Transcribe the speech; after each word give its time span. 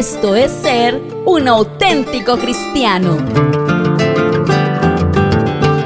Esto 0.00 0.34
es 0.34 0.50
ser 0.50 0.98
un 1.26 1.46
auténtico 1.46 2.38
cristiano. 2.38 3.18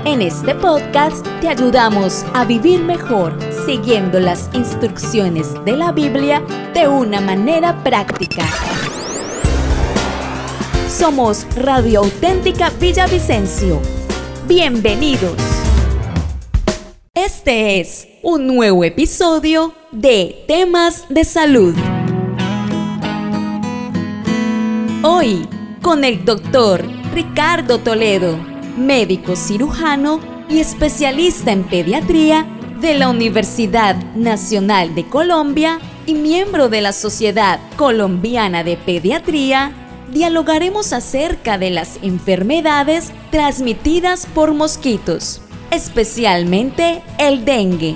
En 0.04 0.22
este 0.22 0.54
podcast 0.54 1.26
te 1.40 1.48
ayudamos 1.48 2.24
a 2.32 2.44
vivir 2.44 2.78
mejor 2.78 3.36
siguiendo 3.66 4.20
las 4.20 4.50
instrucciones 4.52 5.52
de 5.64 5.76
la 5.76 5.90
Biblia 5.90 6.44
de 6.74 6.86
una 6.86 7.20
manera 7.20 7.82
práctica. 7.82 8.46
Somos 10.88 11.44
Radio 11.56 12.04
Auténtica 12.04 12.70
Villavicencio. 12.78 13.80
Bienvenidos. 14.46 15.34
Este 17.14 17.80
es 17.80 18.06
un 18.22 18.46
nuevo 18.46 18.84
episodio 18.84 19.74
de 19.90 20.44
Temas 20.46 21.04
de 21.08 21.24
Salud. 21.24 21.74
Hoy 25.16 25.48
con 25.80 26.02
el 26.02 26.24
doctor 26.24 26.84
Ricardo 27.12 27.78
Toledo, 27.78 28.36
médico 28.76 29.36
cirujano 29.36 30.18
y 30.48 30.58
especialista 30.58 31.52
en 31.52 31.62
pediatría 31.62 32.48
de 32.80 32.94
la 32.94 33.08
Universidad 33.08 33.94
Nacional 34.16 34.96
de 34.96 35.06
Colombia 35.08 35.78
y 36.04 36.14
miembro 36.14 36.68
de 36.68 36.80
la 36.80 36.92
Sociedad 36.92 37.60
Colombiana 37.76 38.64
de 38.64 38.76
Pediatría, 38.76 39.70
dialogaremos 40.12 40.92
acerca 40.92 41.58
de 41.58 41.70
las 41.70 42.00
enfermedades 42.02 43.12
transmitidas 43.30 44.26
por 44.26 44.52
mosquitos 44.52 45.40
especialmente 45.70 47.02
el 47.18 47.44
dengue. 47.44 47.94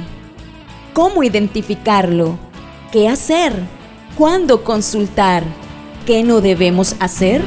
¿Cómo 0.94 1.24
identificarlo? 1.24 2.38
¿Qué 2.92 3.08
hacer? 3.08 3.52
¿Cuándo 4.16 4.62
consultar? 4.62 5.42
¿Qué 6.08 6.22
no 6.22 6.40
debemos 6.40 6.96
hacer? 7.00 7.42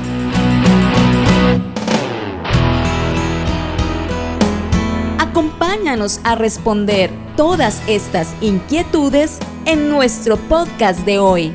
Acompáñanos 5.17 6.19
a 6.23 6.35
responder 6.35 7.09
todas 7.35 7.81
estas 7.87 8.35
inquietudes 8.39 9.39
en 9.65 9.89
nuestro 9.89 10.37
podcast 10.37 10.99
de 11.07 11.17
hoy. 11.17 11.51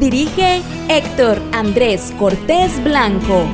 Dirige 0.00 0.60
Héctor 0.88 1.40
Andrés 1.52 2.12
Cortés 2.18 2.82
Blanco. 2.82 3.46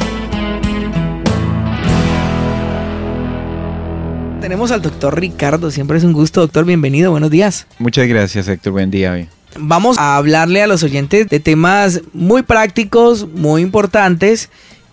tenemos 4.40 4.70
al 4.70 4.80
doctor 4.80 5.20
Ricardo. 5.20 5.70
Siempre 5.70 5.98
es 5.98 6.04
un 6.04 6.14
gusto, 6.14 6.40
doctor. 6.40 6.64
Bienvenido, 6.64 7.10
buenos 7.10 7.30
días. 7.30 7.66
Muchas 7.78 8.06
gracias, 8.06 8.48
Héctor. 8.48 8.72
Buen 8.72 8.90
día. 8.90 9.28
Vamos 9.58 9.98
a 9.98 10.16
hablarle 10.16 10.62
a 10.62 10.66
los 10.66 10.82
oyentes 10.82 11.28
de 11.28 11.40
temas 11.40 12.02
muy 12.12 12.42
prácticos, 12.42 13.28
muy 13.28 13.62
importantes 13.62 14.50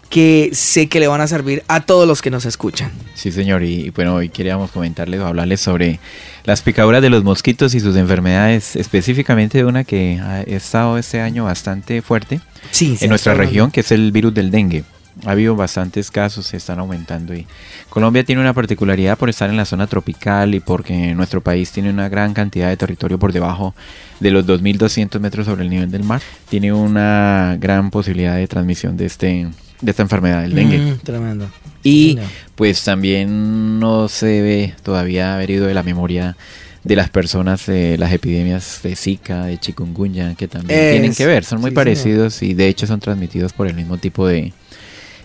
que 0.10 0.52
sé 0.54 0.88
que 0.88 1.00
le 1.00 1.08
van 1.08 1.22
a 1.22 1.28
servir 1.28 1.64
a 1.68 1.82
todos 1.82 2.08
los 2.08 2.22
que 2.22 2.30
nos 2.30 2.46
escuchan. 2.46 2.92
Sí, 3.16 3.32
señor, 3.32 3.64
y, 3.64 3.90
bueno, 3.90 4.14
hoy 4.14 4.30
queríamos 4.30 4.70
comentarles 4.70 5.20
o 5.20 5.26
hablarles 5.26 5.60
sobre 5.60 6.00
las 6.44 6.62
picaduras 6.62 7.02
de 7.02 7.10
los 7.10 7.24
mosquitos 7.24 7.74
y 7.74 7.80
sus 7.80 7.96
enfermedades, 7.96 8.76
específicamente 8.76 9.58
de 9.58 9.66
una 9.66 9.84
que 9.84 10.20
ha 10.24 10.42
estado 10.42 11.00
este 11.00 11.20
año 11.20 11.46
bastante 11.46 12.04
fuerte 12.04 12.42
en 12.80 13.10
nuestra 13.10 13.34
región, 13.34 13.72
que 13.72 13.80
es 13.80 13.92
el 13.92 14.12
virus 14.12 14.36
del 14.36 14.52
dengue 14.52 14.84
ha 15.26 15.32
habido 15.32 15.56
bastantes 15.56 16.12
casos, 16.12 16.48
se 16.48 16.58
están 16.58 16.80
aumentando 16.80 17.34
y 17.34 17.46
Colombia 17.90 18.24
tiene 18.24 18.42
una 18.42 18.54
particularidad 18.54 19.18
por 19.18 19.30
estar 19.30 19.50
en 19.50 19.58
la 19.58 19.66
zona 19.66 19.88
tropical 19.88 20.56
y 20.56 20.60
porque 20.60 21.14
nuestro 21.14 21.42
país 21.42 21.72
tiene 21.72 21.90
una 21.90 22.10
gran 22.10 22.34
cantidad 22.34 22.70
de 22.70 22.78
territorio 22.78 23.20
por 23.20 23.32
debajo 23.32 23.76
de 24.20 24.32
los 24.32 24.46
2.200 24.46 25.20
metros 25.20 25.46
sobre 25.46 25.64
el 25.64 25.70
nivel 25.70 25.92
del 25.92 26.04
mar, 26.04 26.22
tiene 26.50 26.74
una 26.74 27.58
gran 27.60 27.92
posibilidad 27.92 28.36
de 28.36 28.48
transmisión 28.48 28.98
de 28.98 29.06
este 29.06 29.48
de 29.82 29.92
esta 29.92 30.04
enfermedad, 30.04 30.46
el 30.46 30.56
dengue. 30.56 30.78
Mm, 30.78 30.98
tremendo. 31.00 31.50
Y 31.84 32.18
pues 32.56 32.84
también 32.84 33.80
no 33.80 34.08
se 34.08 34.28
debe 34.28 34.74
todavía 34.82 35.36
haber 35.36 35.50
ido 35.50 35.68
de 35.68 35.74
la 35.74 35.84
memoria 35.84 36.38
de 36.84 36.96
las 36.96 37.10
personas 37.10 37.66
de 37.66 37.98
las 37.98 38.12
epidemias 38.12 38.80
de 38.84 38.96
Zika, 38.96 39.46
de 39.46 39.58
chikungunya, 39.58 40.36
que 40.36 40.48
también 40.48 40.92
tienen 40.92 41.14
que 41.14 41.26
ver, 41.26 41.44
son 41.44 41.62
muy 41.62 41.72
parecidos 41.72 42.42
y 42.42 42.54
de 42.54 42.68
hecho 42.68 42.88
son 42.88 43.00
transmitidos 43.00 43.54
por 43.54 43.68
el 43.68 43.74
mismo 43.74 43.98
tipo 43.98 44.28
de, 44.28 44.54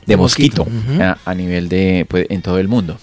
de 0.08 0.16
mosquito, 0.16 0.66
a, 1.24 1.34
nivel 1.34 1.68
de, 1.68 2.06
pues, 2.08 2.26
en 2.30 2.40
todo 2.40 2.58
el 2.58 2.66
mundo. 2.66 2.98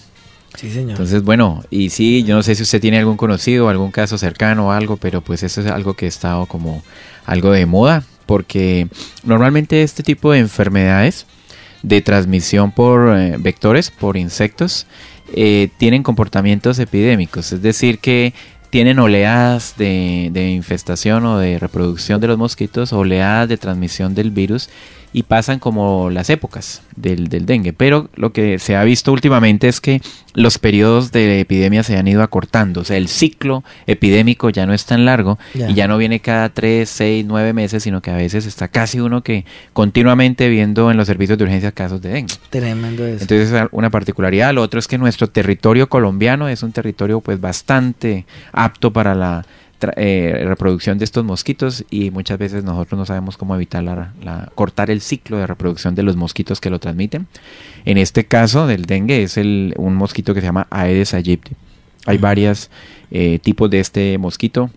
Sí, 0.56 0.70
señor. 0.70 0.90
Entonces, 0.92 1.22
bueno, 1.22 1.62
y 1.70 1.90
sí, 1.90 2.24
yo 2.24 2.34
no 2.34 2.42
sé 2.42 2.56
si 2.56 2.64
usted 2.64 2.80
tiene 2.80 2.98
algún 2.98 3.16
conocido, 3.16 3.68
algún 3.68 3.92
caso 3.92 4.18
cercano 4.18 4.68
o 4.68 4.70
algo, 4.72 4.96
pero 4.96 5.20
pues 5.20 5.42
eso 5.44 5.60
es 5.60 5.68
algo 5.68 5.94
que 5.94 6.06
ha 6.06 6.08
estado 6.08 6.46
como 6.46 6.82
algo 7.24 7.52
de 7.52 7.64
moda, 7.64 8.02
porque 8.26 8.88
normalmente 9.22 9.82
este 9.82 10.02
tipo 10.02 10.32
de 10.32 10.40
enfermedades 10.40 11.26
de 11.82 12.00
transmisión 12.00 12.72
por 12.72 13.16
eh, 13.16 13.36
vectores, 13.38 13.92
por 13.92 14.16
insectos, 14.16 14.86
eh, 15.32 15.68
tienen 15.78 16.02
comportamientos 16.02 16.78
epidémicos, 16.80 17.52
es 17.52 17.62
decir, 17.62 18.00
que 18.00 18.34
tienen 18.70 18.98
oleadas 18.98 19.74
de, 19.76 20.30
de, 20.32 20.50
infestación 20.50 21.24
o 21.24 21.38
de 21.38 21.58
reproducción 21.60 22.20
de 22.20 22.26
los 22.26 22.38
mosquitos, 22.38 22.92
oleadas 22.92 23.48
de 23.48 23.58
transmisión 23.58 24.14
del 24.14 24.32
virus 24.32 24.70
y 25.12 25.22
pasan 25.22 25.58
como 25.58 26.10
las 26.10 26.30
épocas 26.30 26.82
del, 26.96 27.28
dengue. 27.28 27.72
Pero 27.72 28.10
lo 28.16 28.32
que 28.32 28.58
se 28.58 28.76
ha 28.76 28.84
visto 28.84 29.12
últimamente 29.12 29.68
es 29.68 29.80
que 29.80 30.02
los 30.34 30.58
periodos 30.58 31.12
de 31.12 31.40
epidemia 31.40 31.82
se 31.82 31.96
han 31.96 32.06
ido 32.06 32.22
acortando. 32.22 32.82
O 32.82 32.84
sea, 32.84 32.96
el 32.96 33.08
ciclo 33.08 33.64
epidémico 33.86 34.50
ya 34.50 34.66
no 34.66 34.74
es 34.74 34.84
tan 34.84 35.04
largo 35.04 35.38
y 35.54 35.74
ya 35.74 35.88
no 35.88 35.96
viene 35.98 36.20
cada 36.20 36.48
3, 36.50 36.88
6, 36.88 37.24
9 37.26 37.52
meses, 37.52 37.82
sino 37.82 38.02
que 38.02 38.10
a 38.10 38.16
veces 38.16 38.46
está 38.46 38.68
casi 38.68 39.00
uno 39.00 39.22
que 39.22 39.44
continuamente 39.72 40.48
viendo 40.48 40.90
en 40.90 40.96
los 40.96 41.06
servicios 41.06 41.38
de 41.38 41.44
urgencia 41.44 41.72
casos 41.72 42.02
de 42.02 42.10
dengue. 42.10 42.34
Tremendo 42.50 43.06
eso. 43.06 43.22
Entonces 43.22 43.52
es 43.52 43.68
una 43.72 43.90
particularidad. 43.90 44.52
Lo 44.52 44.62
otro 44.62 44.78
es 44.78 44.86
que 44.86 44.98
nuestro 44.98 45.28
territorio 45.28 45.88
colombiano 45.88 46.48
es 46.48 46.62
un 46.62 46.72
territorio 46.72 47.20
pues 47.20 47.40
bastante 47.40 48.26
apto 48.52 48.92
para 48.92 49.14
la 49.14 49.46
eh, 49.96 50.44
reproducción 50.46 50.98
de 50.98 51.04
estos 51.04 51.24
mosquitos 51.24 51.84
y 51.90 52.10
muchas 52.10 52.38
veces 52.38 52.64
nosotros 52.64 52.98
no 52.98 53.06
sabemos 53.06 53.36
cómo 53.36 53.54
evitar 53.54 53.82
la, 53.82 54.50
cortar 54.54 54.90
el 54.90 55.00
ciclo 55.00 55.38
de 55.38 55.46
reproducción 55.46 55.94
de 55.94 56.02
los 56.02 56.16
mosquitos 56.16 56.60
que 56.60 56.70
lo 56.70 56.78
transmiten. 56.78 57.26
En 57.84 57.98
este 57.98 58.24
caso 58.24 58.66
del 58.66 58.86
dengue 58.86 59.22
es 59.22 59.36
el, 59.36 59.74
un 59.76 59.94
mosquito 59.94 60.34
que 60.34 60.40
se 60.40 60.46
llama 60.46 60.66
Aedes 60.70 61.14
aegypti. 61.14 61.52
Hay 62.06 62.18
varios 62.18 62.70
eh, 63.10 63.38
tipos 63.42 63.70
de 63.70 63.80
este 63.80 64.18
mosquito. 64.18 64.70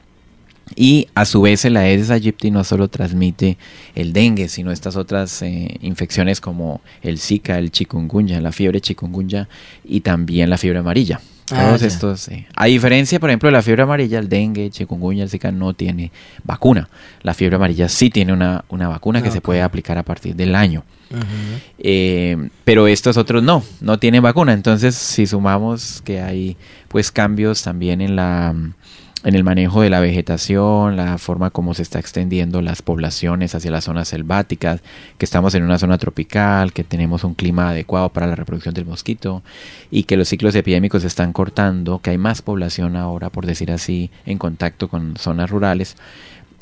Y 0.75 1.07
a 1.15 1.25
su 1.25 1.41
vez 1.41 1.65
el 1.65 1.77
Aedes 1.77 2.11
aegypti 2.11 2.51
no 2.51 2.63
solo 2.63 2.89
transmite 2.89 3.57
el 3.95 4.13
dengue, 4.13 4.49
sino 4.49 4.71
estas 4.71 4.95
otras 4.97 5.41
eh, 5.41 5.77
infecciones 5.81 6.41
como 6.41 6.81
el 7.01 7.17
Zika, 7.17 7.57
el 7.57 7.71
chikungunya, 7.71 8.39
la 8.39 8.51
fiebre 8.51 8.79
chikungunya 8.79 9.49
y 9.83 10.01
también 10.01 10.49
la 10.49 10.57
fiebre 10.57 10.79
amarilla. 10.79 11.21
Ah, 11.51 11.65
Todos 11.67 11.81
estos. 11.81 12.29
A 12.55 12.65
diferencia, 12.65 13.19
por 13.19 13.29
ejemplo, 13.29 13.47
de 13.47 13.53
la 13.53 13.61
fiebre 13.61 13.83
amarilla, 13.83 14.19
el 14.19 14.29
dengue, 14.29 14.65
el 14.65 14.71
chikungunya, 14.71 15.23
el 15.23 15.29
zika 15.29 15.51
no 15.51 15.73
tiene 15.73 16.11
vacuna. 16.43 16.89
La 17.21 17.33
fiebre 17.33 17.55
amarilla 17.55 17.89
sí 17.89 18.09
tiene 18.09 18.33
una, 18.33 18.63
una 18.69 18.87
vacuna 18.87 19.21
que 19.21 19.31
se 19.31 19.41
puede 19.41 19.61
aplicar 19.61 19.97
a 19.97 20.03
partir 20.03 20.35
del 20.35 20.55
año. 20.55 20.83
Eh, 21.79 22.49
pero 22.63 22.87
estos 22.87 23.17
otros 23.17 23.41
no, 23.43 23.63
no 23.81 23.97
tienen 23.99 24.21
vacuna. 24.21 24.53
Entonces, 24.53 24.95
si 24.95 25.25
sumamos 25.25 26.01
que 26.03 26.21
hay 26.21 26.57
pues 26.87 27.11
cambios 27.11 27.63
también 27.63 28.01
en 28.01 28.15
la 28.15 28.53
en 29.23 29.35
el 29.35 29.43
manejo 29.43 29.81
de 29.81 29.89
la 29.89 29.99
vegetación, 29.99 30.95
la 30.95 31.17
forma 31.17 31.49
como 31.49 31.73
se 31.73 31.81
está 31.81 31.99
extendiendo 31.99 32.61
las 32.61 32.81
poblaciones 32.81 33.53
hacia 33.53 33.71
las 33.71 33.83
zonas 33.83 34.07
selváticas, 34.07 34.81
que 35.17 35.25
estamos 35.25 35.55
en 35.55 35.63
una 35.63 35.77
zona 35.77 35.97
tropical, 35.97 36.71
que 36.71 36.83
tenemos 36.83 37.23
un 37.23 37.33
clima 37.33 37.69
adecuado 37.69 38.09
para 38.09 38.27
la 38.27 38.35
reproducción 38.35 38.73
del 38.73 38.85
mosquito 38.85 39.43
y 39.91 40.03
que 40.03 40.15
los 40.15 40.29
ciclos 40.29 40.55
epidémicos 40.55 41.01
se 41.01 41.07
están 41.07 41.33
cortando, 41.33 41.99
que 41.99 42.11
hay 42.11 42.17
más 42.17 42.41
población 42.41 42.95
ahora, 42.95 43.29
por 43.29 43.45
decir 43.45 43.71
así, 43.71 44.09
en 44.25 44.37
contacto 44.37 44.87
con 44.87 45.17
zonas 45.17 45.49
rurales 45.49 45.97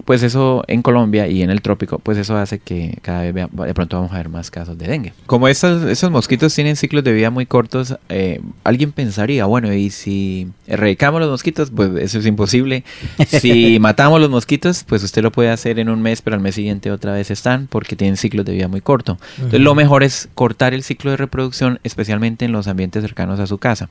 pues 0.06 0.24
eso 0.24 0.64
en 0.68 0.82
Colombia 0.82 1.28
y 1.28 1.42
en 1.42 1.50
el 1.50 1.62
trópico, 1.62 2.00
pues 2.00 2.18
eso 2.18 2.38
hace 2.38 2.60
que 2.60 2.98
cada 3.02 3.30
vez 3.30 3.34
de 3.52 3.74
pronto 3.74 3.98
vamos 3.98 4.12
a 4.14 4.18
ver 4.18 4.30
más 4.30 4.52
casos 4.52 4.78
de 4.78 4.88
dengue. 4.88 5.14
Como 5.26 5.48
esos, 5.48 5.84
esos 5.84 6.12
mosquitos 6.12 6.54
tienen 6.54 6.76
ciclos 6.76 7.04
de 7.04 7.14
vida 7.14 7.30
muy 7.30 7.46
cortos, 7.46 7.98
eh, 8.10 8.42
alguien 8.64 8.92
pensaría, 8.92 9.46
bueno, 9.46 9.74
y 9.74 9.90
si 9.90 10.48
erradicamos 10.68 11.20
los 11.20 11.30
mosquitos, 11.30 11.72
pues 11.72 11.92
eso 11.98 12.20
es 12.20 12.26
imposible. 12.26 12.84
Si 13.28 13.78
matamos 13.82 14.22
los 14.22 14.30
mosquitos, 14.30 14.84
pues 14.84 15.04
usted 15.04 15.22
lo 15.24 15.32
puede 15.32 15.50
hacer 15.50 15.80
en 15.80 15.90
un 15.90 16.02
mes, 16.02 16.22
pero 16.22 16.36
al 16.36 16.42
mes 16.42 16.56
siguiente 16.56 16.92
otra 16.92 17.14
vez 17.14 17.32
están 17.32 17.68
porque 17.68 17.96
tienen 17.96 18.18
ciclos 18.18 18.46
de 18.46 18.54
vida 18.54 18.68
muy 18.68 18.82
corto. 18.82 19.18
Entonces 19.38 19.62
lo 19.62 19.76
mejor 19.76 20.04
es 20.04 20.30
cortar 20.36 20.74
el 20.74 20.84
ciclo 20.84 21.12
de 21.12 21.18
reproducción, 21.18 21.80
especialmente 21.84 22.46
en 22.46 22.52
los 22.52 22.68
ambientes 22.68 23.04
cercanos 23.04 23.40
a 23.40 23.48
su 23.48 23.58
casa. 23.58 23.90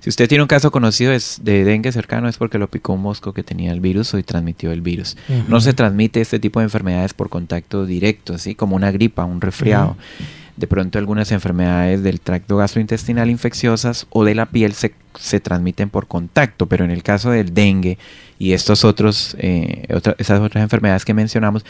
Si 0.00 0.10
usted 0.10 0.28
tiene 0.28 0.42
un 0.42 0.48
caso 0.48 0.70
conocido 0.70 1.12
de 1.12 1.64
dengue 1.64 1.92
cercano 1.92 2.28
es 2.28 2.36
porque 2.36 2.58
lo 2.58 2.68
picó 2.68 2.92
un 2.92 3.02
mosco 3.02 3.32
que 3.32 3.42
tenía 3.42 3.72
el 3.72 3.80
virus 3.80 4.14
o 4.14 4.18
y 4.18 4.22
transmitió 4.22 4.72
el 4.72 4.80
virus. 4.80 5.16
No 5.48 5.60
se 5.60 5.72
transmite 5.72 6.20
este 6.20 6.38
tipo 6.38 6.60
de 6.60 6.64
enfermedades 6.64 7.14
por 7.14 7.28
contacto 7.28 7.86
directo, 7.86 8.34
así 8.34 8.54
como 8.54 8.76
una 8.76 8.90
gripa, 8.90 9.24
un 9.24 9.40
resfriado. 9.40 9.96
De 10.56 10.66
pronto 10.66 10.98
algunas 10.98 11.32
enfermedades 11.32 12.02
del 12.02 12.20
tracto 12.20 12.56
gastrointestinal 12.56 13.28
infecciosas 13.28 14.06
o 14.08 14.24
de 14.24 14.34
la 14.34 14.46
piel 14.46 14.72
se, 14.72 14.94
se 15.18 15.38
transmiten 15.38 15.90
por 15.90 16.06
contacto, 16.06 16.66
pero 16.66 16.84
en 16.84 16.90
el 16.90 17.02
caso 17.02 17.30
del 17.30 17.52
dengue 17.52 17.98
y 18.38 18.52
estos 18.52 18.84
otros, 18.84 19.36
eh, 19.38 19.86
esas 20.18 20.40
otras 20.40 20.62
enfermedades 20.62 21.04
que 21.04 21.12
mencionamos, 21.12 21.64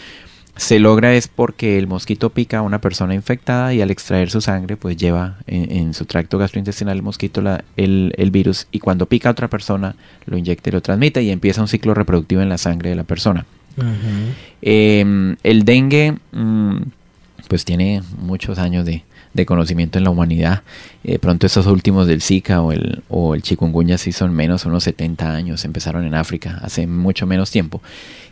se 0.56 0.78
logra 0.78 1.14
es 1.14 1.28
porque 1.28 1.78
el 1.78 1.86
mosquito 1.86 2.30
pica 2.30 2.58
a 2.58 2.62
una 2.62 2.80
persona 2.80 3.14
infectada 3.14 3.74
y 3.74 3.82
al 3.82 3.90
extraer 3.90 4.30
su 4.30 4.40
sangre 4.40 4.76
pues 4.76 4.96
lleva 4.96 5.36
en, 5.46 5.92
su 5.92 6.06
tracto 6.06 6.38
gastrointestinal 6.38 6.96
el 6.96 7.02
mosquito 7.02 7.42
el, 7.76 8.14
el, 8.16 8.30
virus 8.30 8.66
y 8.72 8.78
cuando 8.78 9.06
pica 9.06 9.28
a 9.28 9.32
otra 9.32 9.48
persona 9.48 9.96
lo 10.24 10.38
inyecta 10.38 10.70
y 10.70 10.72
lo 10.72 10.80
transmite 10.80 11.22
y 11.22 11.30
empieza 11.30 11.60
un 11.60 11.68
ciclo 11.68 11.92
reproductivo 11.92 12.40
en 12.40 12.48
la 12.48 12.58
sangre 12.58 12.90
de 12.90 12.96
la 12.96 13.04
persona. 13.04 13.44
Em, 14.62 15.36
el 15.42 15.64
dengue 15.64 16.14
mm, 16.32 16.76
pues 17.48 17.64
tiene 17.66 18.02
muchos 18.18 18.58
años 18.58 18.86
de, 18.86 19.04
de 19.36 19.46
conocimiento 19.46 19.98
en 19.98 20.04
la 20.04 20.10
humanidad. 20.10 20.62
Eh, 21.04 21.18
pronto 21.18 21.46
estos 21.46 21.66
últimos 21.66 22.06
del 22.06 22.22
Zika 22.22 22.62
o 22.62 22.72
el, 22.72 23.02
o 23.08 23.34
el 23.34 23.42
chikungunya 23.42 23.98
sí 23.98 24.12
son 24.12 24.34
menos, 24.34 24.64
unos 24.64 24.84
70 24.84 25.32
años, 25.32 25.64
empezaron 25.64 26.04
en 26.04 26.14
África 26.14 26.58
hace 26.62 26.86
mucho 26.86 27.26
menos 27.26 27.50
tiempo 27.50 27.80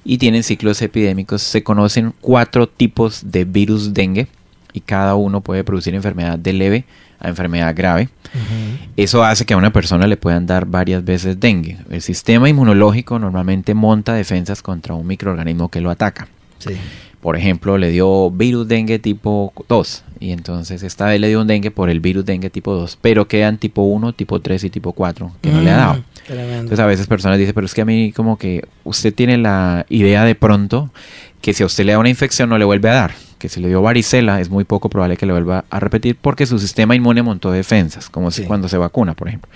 y 0.04 0.18
tienen 0.18 0.42
ciclos 0.42 0.82
epidémicos. 0.82 1.42
Se 1.42 1.62
conocen 1.62 2.14
cuatro 2.20 2.68
tipos 2.68 3.30
de 3.30 3.44
virus 3.44 3.94
dengue 3.94 4.26
y 4.72 4.80
cada 4.80 5.14
uno 5.14 5.40
puede 5.40 5.62
producir 5.62 5.94
enfermedad 5.94 6.38
de 6.38 6.52
leve 6.52 6.84
a 7.20 7.28
enfermedad 7.28 7.74
grave. 7.76 8.08
Eso 8.96 9.22
hace 9.22 9.44
que 9.44 9.54
a 9.54 9.56
una 9.56 9.72
persona 9.72 10.08
le 10.08 10.16
puedan 10.16 10.46
dar 10.46 10.66
varias 10.66 11.04
veces 11.04 11.38
dengue. 11.38 11.78
El 11.88 12.02
sistema 12.02 12.48
inmunológico 12.48 13.18
normalmente 13.18 13.72
monta 13.74 14.14
defensas 14.14 14.62
contra 14.62 14.94
un 14.94 15.06
microorganismo 15.06 15.68
que 15.68 15.80
lo 15.80 15.90
ataca. 15.90 16.26
Sí 16.58 16.72
por 17.24 17.38
ejemplo, 17.38 17.78
le 17.78 17.88
dio 17.88 18.30
virus 18.30 18.68
dengue 18.68 18.98
tipo 18.98 19.54
2 19.66 20.04
y 20.20 20.32
entonces 20.32 20.82
esta 20.82 21.06
vez 21.06 21.18
le 21.18 21.28
dio 21.28 21.40
un 21.40 21.46
dengue 21.46 21.70
por 21.70 21.88
el 21.88 22.00
virus 22.00 22.26
dengue 22.26 22.50
tipo 22.50 22.74
2, 22.74 22.98
pero 23.00 23.26
quedan 23.28 23.56
tipo 23.56 23.80
1, 23.80 24.12
tipo 24.12 24.40
3 24.40 24.64
y 24.64 24.68
tipo 24.68 24.92
4 24.92 25.32
que 25.40 25.48
no 25.48 25.62
le 25.62 25.70
ha 25.70 25.76
dado. 25.76 25.94
Mm, 25.94 26.32
entonces 26.52 26.80
a 26.80 26.84
veces 26.84 27.06
personas 27.06 27.38
dicen, 27.38 27.54
pero 27.54 27.64
es 27.64 27.72
que 27.72 27.80
a 27.80 27.86
mí 27.86 28.12
como 28.12 28.36
que 28.36 28.66
usted 28.84 29.14
tiene 29.14 29.38
la 29.38 29.86
idea 29.88 30.26
de 30.26 30.34
pronto 30.34 30.90
que 31.40 31.54
si 31.54 31.62
a 31.62 31.66
usted 31.66 31.86
le 31.86 31.92
da 31.92 31.98
una 31.98 32.10
infección 32.10 32.50
no 32.50 32.58
le 32.58 32.66
vuelve 32.66 32.90
a 32.90 32.94
dar, 32.94 33.14
que 33.38 33.48
si 33.48 33.58
le 33.58 33.68
dio 33.68 33.80
varicela 33.80 34.42
es 34.42 34.50
muy 34.50 34.64
poco 34.64 34.90
probable 34.90 35.16
que 35.16 35.24
le 35.24 35.32
vuelva 35.32 35.64
a 35.70 35.80
repetir 35.80 36.18
porque 36.20 36.44
su 36.44 36.58
sistema 36.58 36.94
inmune 36.94 37.22
montó 37.22 37.50
defensas, 37.52 38.10
como 38.10 38.30
si 38.32 38.42
cuando 38.42 38.68
se 38.68 38.76
vacuna, 38.76 39.14
por 39.14 39.28
ejemplo 39.28 39.50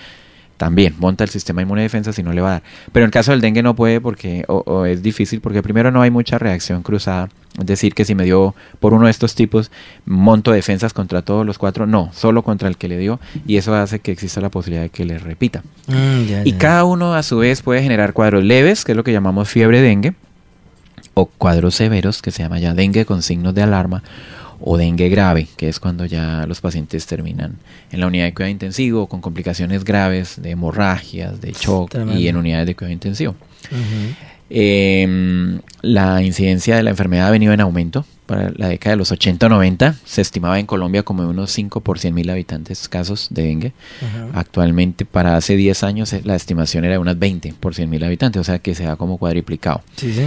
también 0.59 0.93
monta 0.99 1.23
el 1.23 1.29
sistema 1.29 1.61
inmune 1.61 1.81
de 1.81 1.85
defensa 1.85 2.11
si 2.11 2.21
no 2.21 2.33
le 2.33 2.41
va 2.41 2.49
a 2.49 2.51
dar. 2.51 2.63
Pero 2.91 3.05
en 3.05 3.07
el 3.07 3.11
caso 3.11 3.31
del 3.31 3.39
dengue 3.39 3.63
no 3.63 3.77
puede 3.77 4.01
porque 4.01 4.43
o, 4.49 4.85
es 4.85 5.01
difícil 5.01 5.39
porque 5.39 5.63
primero 5.63 5.89
no 5.89 6.01
hay 6.01 6.11
mucha 6.11 6.37
reacción 6.37 6.83
cruzada. 6.83 7.29
Es 7.57 7.65
decir, 7.65 7.93
que 7.93 8.03
si 8.03 8.13
me 8.13 8.25
dio 8.25 8.53
por 8.81 8.93
uno 8.93 9.05
de 9.05 9.11
estos 9.11 9.35
tipos, 9.35 9.71
monto 10.05 10.51
defensas 10.51 10.93
contra 10.93 11.21
todos 11.21 11.45
los 11.45 11.57
cuatro. 11.57 11.87
No, 11.87 12.11
solo 12.13 12.43
contra 12.43 12.67
el 12.67 12.75
que 12.75 12.89
le 12.89 12.97
dio 12.97 13.21
y 13.47 13.55
eso 13.55 13.73
hace 13.73 13.99
que 13.99 14.11
exista 14.11 14.41
la 14.41 14.49
posibilidad 14.49 14.83
de 14.83 14.89
que 14.89 15.05
le 15.05 15.17
repita. 15.17 15.63
Mm, 15.87 16.45
y 16.45 16.51
cada 16.53 16.83
uno 16.83 17.13
a 17.13 17.23
su 17.23 17.37
vez 17.37 17.61
puede 17.61 17.81
generar 17.81 18.11
cuadros 18.11 18.43
leves, 18.43 18.83
que 18.83 18.91
es 18.91 18.95
lo 18.97 19.05
que 19.05 19.13
llamamos 19.13 19.47
fiebre 19.47 19.81
dengue, 19.81 20.13
o 21.13 21.25
cuadros 21.25 21.75
severos, 21.75 22.21
que 22.21 22.31
se 22.31 22.43
llama 22.43 22.59
ya 22.59 22.73
dengue 22.73 23.05
con 23.05 23.21
signos 23.21 23.55
de 23.55 23.61
alarma, 23.61 24.03
o 24.61 24.77
dengue 24.77 25.09
grave, 25.09 25.47
que 25.57 25.69
es 25.69 25.79
cuando 25.79 26.05
ya 26.05 26.45
los 26.47 26.61
pacientes 26.61 27.05
terminan 27.05 27.57
en 27.91 27.99
la 27.99 28.07
unidad 28.07 28.25
de 28.25 28.33
cuidado 28.33 28.51
intensivo 28.51 29.07
con 29.07 29.21
complicaciones 29.21 29.83
graves 29.83 30.41
de 30.41 30.51
hemorragias, 30.51 31.41
de 31.41 31.53
shock 31.53 31.95
y 32.15 32.27
en 32.27 32.37
unidades 32.37 32.67
de 32.67 32.75
cuidado 32.75 32.93
intensivo. 32.93 33.35
Em, 34.49 35.59
la 35.81 36.21
incidencia 36.23 36.75
de 36.75 36.83
la 36.83 36.89
enfermedad 36.89 37.27
ha 37.27 37.31
venido 37.31 37.53
en 37.53 37.61
aumento. 37.61 38.05
Para 38.25 38.51
la 38.55 38.67
década 38.67 38.91
de 38.91 38.97
los 38.97 39.11
80-90 39.11 39.95
se 40.05 40.21
estimaba 40.21 40.59
en 40.59 40.67
Colombia 40.67 41.01
como 41.01 41.23
de 41.23 41.29
unos 41.29 41.49
5 41.51 41.81
por 41.81 41.97
100 41.97 42.13
mil 42.13 42.29
habitantes 42.29 42.87
casos 42.87 43.27
de 43.31 43.41
dengue. 43.41 43.73
Actualmente, 44.33 45.05
para 45.05 45.35
hace 45.35 45.55
10 45.55 45.83
años, 45.83 46.13
eh, 46.13 46.21
la 46.23 46.35
estimación 46.35 46.85
era 46.85 46.93
de 46.93 46.97
unas 46.99 47.17
20 47.17 47.55
por 47.59 47.73
100 47.73 47.89
mil 47.89 48.03
habitantes, 48.03 48.39
o 48.39 48.43
sea 48.43 48.59
que 48.59 48.75
se 48.75 48.85
ha 48.85 48.97
como 48.97 49.17
cuadriplicado. 49.17 49.81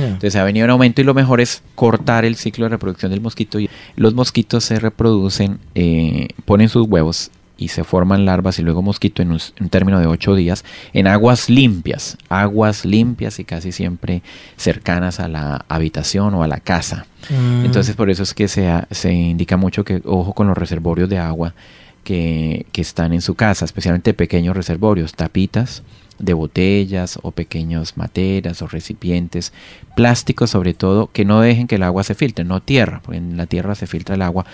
Entonces 0.06 0.34
ha 0.34 0.42
venido 0.42 0.64
en 0.64 0.70
aumento 0.70 1.00
y 1.00 1.04
lo 1.04 1.14
mejor 1.14 1.40
es 1.40 1.62
cortar 1.76 2.24
el 2.24 2.34
ciclo 2.34 2.64
de 2.64 2.70
reproducción 2.70 3.12
del 3.12 3.20
mosquito. 3.20 3.58
Los 3.94 4.14
mosquitos 4.14 4.64
se 4.64 4.80
reproducen, 4.80 5.60
eh, 5.76 6.26
ponen 6.44 6.68
sus 6.68 6.88
huevos 6.88 7.30
y 7.62 7.68
se 7.68 7.84
forman 7.84 8.24
larvas 8.24 8.58
y 8.58 8.62
luego 8.62 8.82
mosquito 8.82 9.22
en 9.22 9.30
un, 9.30 9.68
término 9.70 10.00
de 10.00 10.06
ocho 10.06 10.34
días 10.34 10.64
en 10.92 11.06
aguas 11.06 11.48
limpias, 11.48 12.18
aguas 12.28 12.84
limpias 12.84 13.38
y 13.38 13.44
casi 13.44 13.70
siempre 13.70 14.22
cercanas 14.56 15.20
a 15.20 15.28
la 15.28 15.64
habitación 15.68 16.34
o 16.34 16.42
a 16.42 16.48
la 16.48 16.58
casa. 16.58 17.06
Mm. 17.30 17.64
Entonces 17.64 17.94
por 17.94 18.10
eso 18.10 18.24
es 18.24 18.34
que 18.34 18.48
se, 18.48 18.68
se 18.90 19.12
indica 19.12 19.56
mucho 19.56 19.84
que 19.84 20.02
ojo 20.04 20.32
con 20.32 20.48
los 20.48 20.58
reservorios 20.58 21.08
de 21.08 21.18
agua 21.18 21.54
que, 22.02 22.66
que 22.72 22.80
están 22.80 23.12
en 23.12 23.20
su 23.20 23.36
casa, 23.36 23.64
especialmente 23.64 24.12
pequeños 24.12 24.56
reservorios, 24.56 25.14
tapitas, 25.14 25.84
de 26.18 26.34
botellas 26.34 27.18
o 27.22 27.30
pequeños 27.30 27.96
materas 27.96 28.62
o 28.62 28.66
recipientes, 28.66 29.52
plásticos 29.96 30.50
sobre 30.50 30.74
todo, 30.74 31.10
que 31.12 31.24
no 31.24 31.40
dejen 31.40 31.66
que 31.66 31.76
el 31.76 31.82
agua 31.82 32.02
se 32.02 32.14
filtre, 32.14 32.44
no 32.44 32.60
tierra, 32.60 33.00
porque 33.04 33.18
en 33.18 33.36
la 33.36 33.46
tierra 33.46 33.74
se 33.74 33.86
filtra 33.86 34.14
el 34.14 34.22
agua, 34.22 34.46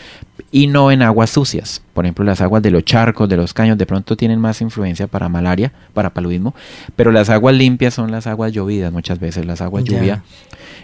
y 0.51 0.67
no 0.67 0.91
en 0.91 1.03
aguas 1.03 1.31
sucias. 1.31 1.83
Por 1.95 2.05
ejemplo, 2.05 2.25
las 2.25 2.41
aguas 2.41 2.63
de 2.63 2.71
los 2.71 2.85
charcos, 2.85 3.29
de 3.29 3.37
los 3.37 3.55
caños, 3.55 3.79
de 3.79 3.87
pronto 3.87 4.17
tienen 4.17 4.41
más 4.41 4.61
influencia 4.61 5.07
para 5.07 5.29
malaria, 5.29 5.73
para 5.95 6.15
paludismo, 6.15 6.55
pero 6.97 7.13
las 7.13 7.31
aguas 7.31 7.55
limpias 7.55 7.95
son 7.95 8.11
las 8.11 8.27
aguas 8.27 8.53
llovidas, 8.53 8.93
muchas 8.93 9.19
veces 9.19 9.47
las 9.47 9.61
aguas 9.61 9.85
lluvia 9.85 10.23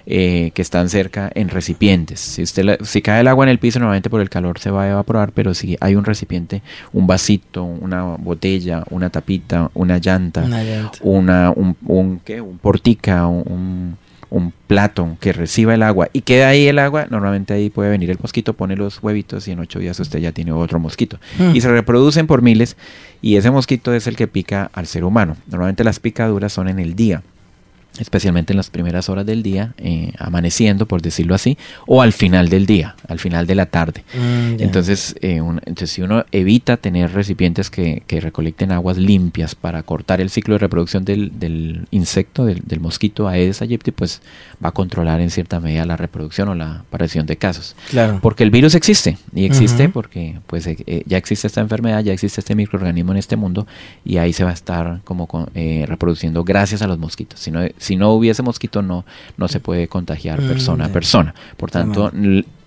eh, 0.06 0.50
que 0.54 0.62
están 0.62 0.88
cerca 0.88 1.30
en 1.34 1.48
recipientes. 1.48 2.20
Si, 2.20 2.42
usted 2.42 2.78
si 2.84 3.02
cae 3.02 3.20
el 3.20 3.28
agua 3.28 3.44
en 3.44 3.50
el 3.50 3.58
piso, 3.58 3.78
normalmente 3.78 4.10
por 4.10 4.20
el 4.20 4.30
calor 4.30 4.58
se 4.58 4.70
va 4.70 4.84
a 4.84 4.90
evaporar, 4.90 5.32
pero 5.32 5.54
si 5.54 5.76
hay 5.80 5.94
un 5.94 6.04
recipiente, 6.04 6.62
un 6.92 7.06
vasito, 7.06 7.64
una 7.64 8.02
botella, 8.16 8.84
una 8.90 9.10
tapita, 9.10 9.70
una 9.74 9.98
llanta, 9.98 10.44
una, 11.02 11.50
un, 11.50 11.76
un, 11.86 12.20
un 12.26 12.58
portica, 12.58 13.26
un, 13.26 13.96
un 14.34 14.52
plato 14.66 15.16
que 15.20 15.32
reciba 15.32 15.74
el 15.74 15.82
agua 15.84 16.08
y 16.12 16.22
queda 16.22 16.48
ahí 16.48 16.66
el 16.66 16.80
agua, 16.80 17.06
normalmente 17.08 17.54
ahí 17.54 17.70
puede 17.70 17.90
venir 17.90 18.10
el 18.10 18.18
mosquito, 18.20 18.52
pone 18.54 18.76
los 18.76 19.00
huevitos 19.00 19.46
y 19.46 19.52
en 19.52 19.60
ocho 19.60 19.78
días 19.78 19.98
usted 20.00 20.18
ya 20.18 20.32
tiene 20.32 20.50
otro 20.50 20.80
mosquito. 20.80 21.18
Mm. 21.38 21.54
Y 21.54 21.60
se 21.60 21.70
reproducen 21.70 22.26
por 22.26 22.42
miles 22.42 22.76
y 23.22 23.36
ese 23.36 23.52
mosquito 23.52 23.94
es 23.94 24.08
el 24.08 24.16
que 24.16 24.26
pica 24.26 24.70
al 24.72 24.88
ser 24.88 25.04
humano. 25.04 25.36
Normalmente 25.46 25.84
las 25.84 26.00
picaduras 26.00 26.52
son 26.52 26.68
en 26.68 26.80
el 26.80 26.96
día 26.96 27.22
especialmente 27.98 28.52
en 28.52 28.56
las 28.56 28.70
primeras 28.70 29.08
horas 29.08 29.24
del 29.24 29.42
día, 29.42 29.72
eh, 29.78 30.12
amaneciendo, 30.18 30.86
por 30.86 31.00
decirlo 31.00 31.34
así, 31.34 31.56
o 31.86 32.02
al 32.02 32.12
final 32.12 32.48
del 32.48 32.66
día, 32.66 32.96
al 33.08 33.20
final 33.20 33.46
de 33.46 33.54
la 33.54 33.66
tarde. 33.66 34.04
Mm, 34.14 34.60
entonces, 34.60 35.14
eh, 35.20 35.36
entonces, 35.36 35.90
si 35.90 36.02
uno 36.02 36.24
evita 36.32 36.76
tener 36.76 37.12
recipientes 37.12 37.70
que, 37.70 38.02
que, 38.06 38.20
recolecten 38.20 38.72
aguas 38.72 38.96
limpias 38.96 39.54
para 39.54 39.82
cortar 39.82 40.20
el 40.20 40.30
ciclo 40.30 40.54
de 40.54 40.58
reproducción 40.58 41.04
del, 41.04 41.38
del 41.38 41.86
insecto, 41.90 42.44
del, 42.44 42.62
del, 42.64 42.80
mosquito 42.80 43.28
Aedes 43.28 43.62
aegypti, 43.62 43.92
pues 43.92 44.22
va 44.64 44.70
a 44.70 44.72
controlar 44.72 45.20
en 45.20 45.30
cierta 45.30 45.60
medida 45.60 45.84
la 45.84 45.96
reproducción 45.96 46.48
o 46.48 46.54
la 46.54 46.80
aparición 46.80 47.26
de 47.26 47.36
casos. 47.36 47.76
Claro. 47.90 48.18
Porque 48.22 48.42
el 48.42 48.50
virus 48.50 48.74
existe, 48.74 49.18
y 49.34 49.44
existe 49.44 49.88
porque 49.88 50.38
pues 50.46 50.66
eh, 50.66 51.02
ya 51.06 51.18
existe 51.18 51.46
esta 51.46 51.60
enfermedad, 51.60 52.02
ya 52.02 52.12
existe 52.12 52.40
este 52.40 52.54
microorganismo 52.54 53.12
en 53.12 53.18
este 53.18 53.36
mundo, 53.36 53.66
y 54.04 54.16
ahí 54.16 54.32
se 54.32 54.42
va 54.42 54.50
a 54.50 54.54
estar 54.54 55.00
como 55.04 55.28
reproduciendo 55.86 56.44
gracias 56.44 56.82
a 56.82 56.86
los 56.86 56.98
mosquitos. 56.98 57.40
Si 57.40 57.50
no, 57.50 57.60
si 57.84 57.96
no 57.96 58.12
hubiese 58.12 58.42
mosquito 58.42 58.82
no, 58.82 59.04
no 59.36 59.48
se 59.48 59.60
puede 59.60 59.88
contagiar 59.88 60.40
mm, 60.40 60.48
persona 60.48 60.86
a 60.86 60.88
persona. 60.88 61.34
Por 61.56 61.70
tanto, 61.70 62.10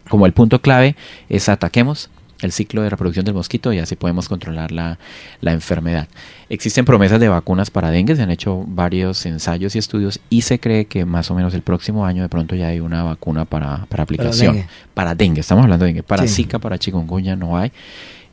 como 0.09 0.25
el 0.25 0.33
punto 0.33 0.61
clave 0.61 0.95
es 1.29 1.49
ataquemos 1.49 2.09
el 2.41 2.51
ciclo 2.51 2.83
de 2.83 2.89
reproducción 2.89 3.25
del 3.25 3.33
mosquito 3.33 3.73
y 3.73 3.79
así 3.79 3.95
podemos 3.95 4.29
controlar 4.29 4.71
la, 4.71 4.97
enfermedad. 5.41 6.07
Existen 6.49 6.85
promesas 6.85 7.19
de 7.19 7.29
vacunas 7.29 7.71
para 7.71 7.89
dengue, 7.89 8.15
se 8.15 8.21
han 8.21 8.31
hecho 8.31 8.63
varios 8.67 9.25
ensayos 9.25 9.75
y 9.75 9.79
estudios 9.79 10.19
y 10.29 10.41
se 10.41 10.59
cree 10.59 10.85
que 10.85 11.03
más 11.03 11.31
o 11.31 11.35
menos 11.35 11.53
el 11.53 11.61
próximo 11.61 12.05
año 12.05 12.21
de 12.21 12.29
pronto 12.29 12.55
ya 12.55 12.67
hay 12.67 12.79
una 12.79 13.03
vacuna 13.03 13.45
para, 13.45 13.85
para 13.89 14.03
aplicación. 14.03 14.65
Para 14.93 15.15
dengue. 15.15 15.41
estamos 15.41 15.63
hablando 15.63 15.85
de 15.85 15.93
dengue. 15.93 16.03
Para 16.03 16.27
Zika, 16.27 16.59
para 16.59 16.77
chikungunya 16.77 17.35
no 17.35 17.57
hay. 17.57 17.71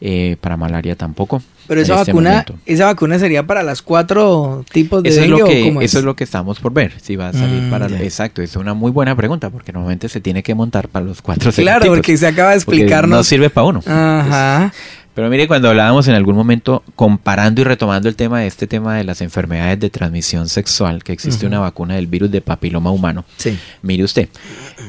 Eh, 0.01 0.37
para 0.41 0.57
malaria 0.57 0.97
tampoco. 0.97 1.43
Pero 1.67 1.81
esa 1.81 2.01
este 2.01 2.13
vacuna, 2.13 2.45
esa 2.67 2.87
vacuna 2.87 3.19
sería 3.19 3.47
para 3.47 3.63
las 3.63 3.81
cuatro 3.81 4.65
tipos 4.71 5.03
de 5.03 5.09
eso 5.09 5.23
es 5.23 5.29
lo 5.29 5.45
que, 5.47 5.69
Eso 5.81 5.99
es? 5.99 6.05
lo 6.05 6.15
que 6.15 6.25
estamos 6.25 6.61
por 6.61 6.75
ver, 6.75 6.93
si 7.01 7.17
va 7.17 7.29
a 7.29 7.33
salir 7.33 7.63
mm, 7.63 7.71
para... 7.71 7.87
Exacto, 7.87 8.43
es 8.43 8.55
una 8.57 8.75
muy 8.75 8.91
buena 8.91 9.17
pregunta, 9.17 9.49
porque 9.49 9.73
normalmente 9.73 10.11
se 10.11 10.21
tiene 10.21 10.43
que 10.43 10.55
montar 10.55 10.89
para 10.89 11.07
los 11.07 11.23
cuatro 11.23 11.51
Claro, 11.53 11.87
porque 11.87 12.17
se 12.19 12.27
acaba 12.27 12.51
de 12.51 12.57
explicarnos. 12.57 13.17
No 13.17 13.25
sirve 13.25 13.49
para 13.49 13.67
uno. 13.67 13.81
Ajá. 13.87 14.73
Pero 15.15 15.31
mire, 15.31 15.47
cuando 15.47 15.69
hablábamos 15.69 16.09
en 16.09 16.15
algún 16.15 16.35
momento, 16.35 16.83
comparando 16.97 17.61
y 17.61 17.65
retomando 17.65 18.09
el 18.09 18.17
tema 18.17 18.41
de 18.41 18.49
este 18.49 18.67
tema 18.67 18.97
de 18.97 19.05
las 19.05 19.21
enfermedades 19.21 19.79
de 19.79 19.89
transmisión 19.89 20.49
sexual, 20.49 21.05
que 21.05 21.13
existe 21.13 21.47
una 21.47 21.61
vacuna 21.61 21.95
del 21.95 22.09
virus 22.09 22.33
de 22.33 22.41
papiloma 22.41 22.91
humano. 22.91 23.25
Sí. 23.37 23.57
Mire 23.83 24.03
usted, 24.03 24.29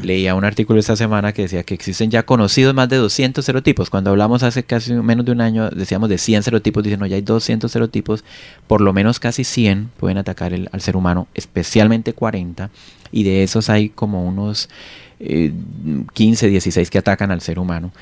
leía 0.02 0.34
un 0.34 0.44
artículo 0.44 0.80
esta 0.80 0.96
semana 0.96 1.32
que 1.32 1.44
decía 1.44 1.62
que 1.62 1.76
existen 1.76 2.10
ya 2.10 2.24
conocidos 2.24 2.74
más 2.74 2.90
de 2.90 2.96
200 2.96 3.46
serotipos. 3.46 3.92
Cuando 3.92 4.10
hablamos 4.10 4.42
hace 4.42 4.64
casi 4.64 4.94
menos 4.94 5.26
de 5.26 5.32
un 5.32 5.42
año, 5.42 5.70
decíamos 5.70 6.10
de 6.10 6.18
100 6.18 6.42
serotipos, 6.42 6.84
dicen, 6.84 7.00
no, 7.00 7.06
ya 7.06 7.18
hay 7.18 7.22
200 7.22 7.72
serotipos, 7.72 8.24
por 8.66 8.82
lo 8.82 8.94
menos 8.94 9.20
casi 9.20 9.44
100 9.44 9.92
pueden 9.96 10.18
atacar 10.18 10.54
al 10.54 10.82
ser 10.82 10.98
humano, 10.98 11.28
especialmente 11.36 12.14
40, 12.14 12.72
y 13.12 13.24
de 13.24 13.44
esos 13.44 13.70
hay 13.70 13.90
como 13.90 14.26
unos... 14.26 14.70
15, 15.18 16.46
eh, 16.46 16.50
16 16.50 16.90
que 16.90 16.98
atacan 16.98 17.32
al 17.32 17.40
ser 17.40 17.58
humano. 17.58 17.94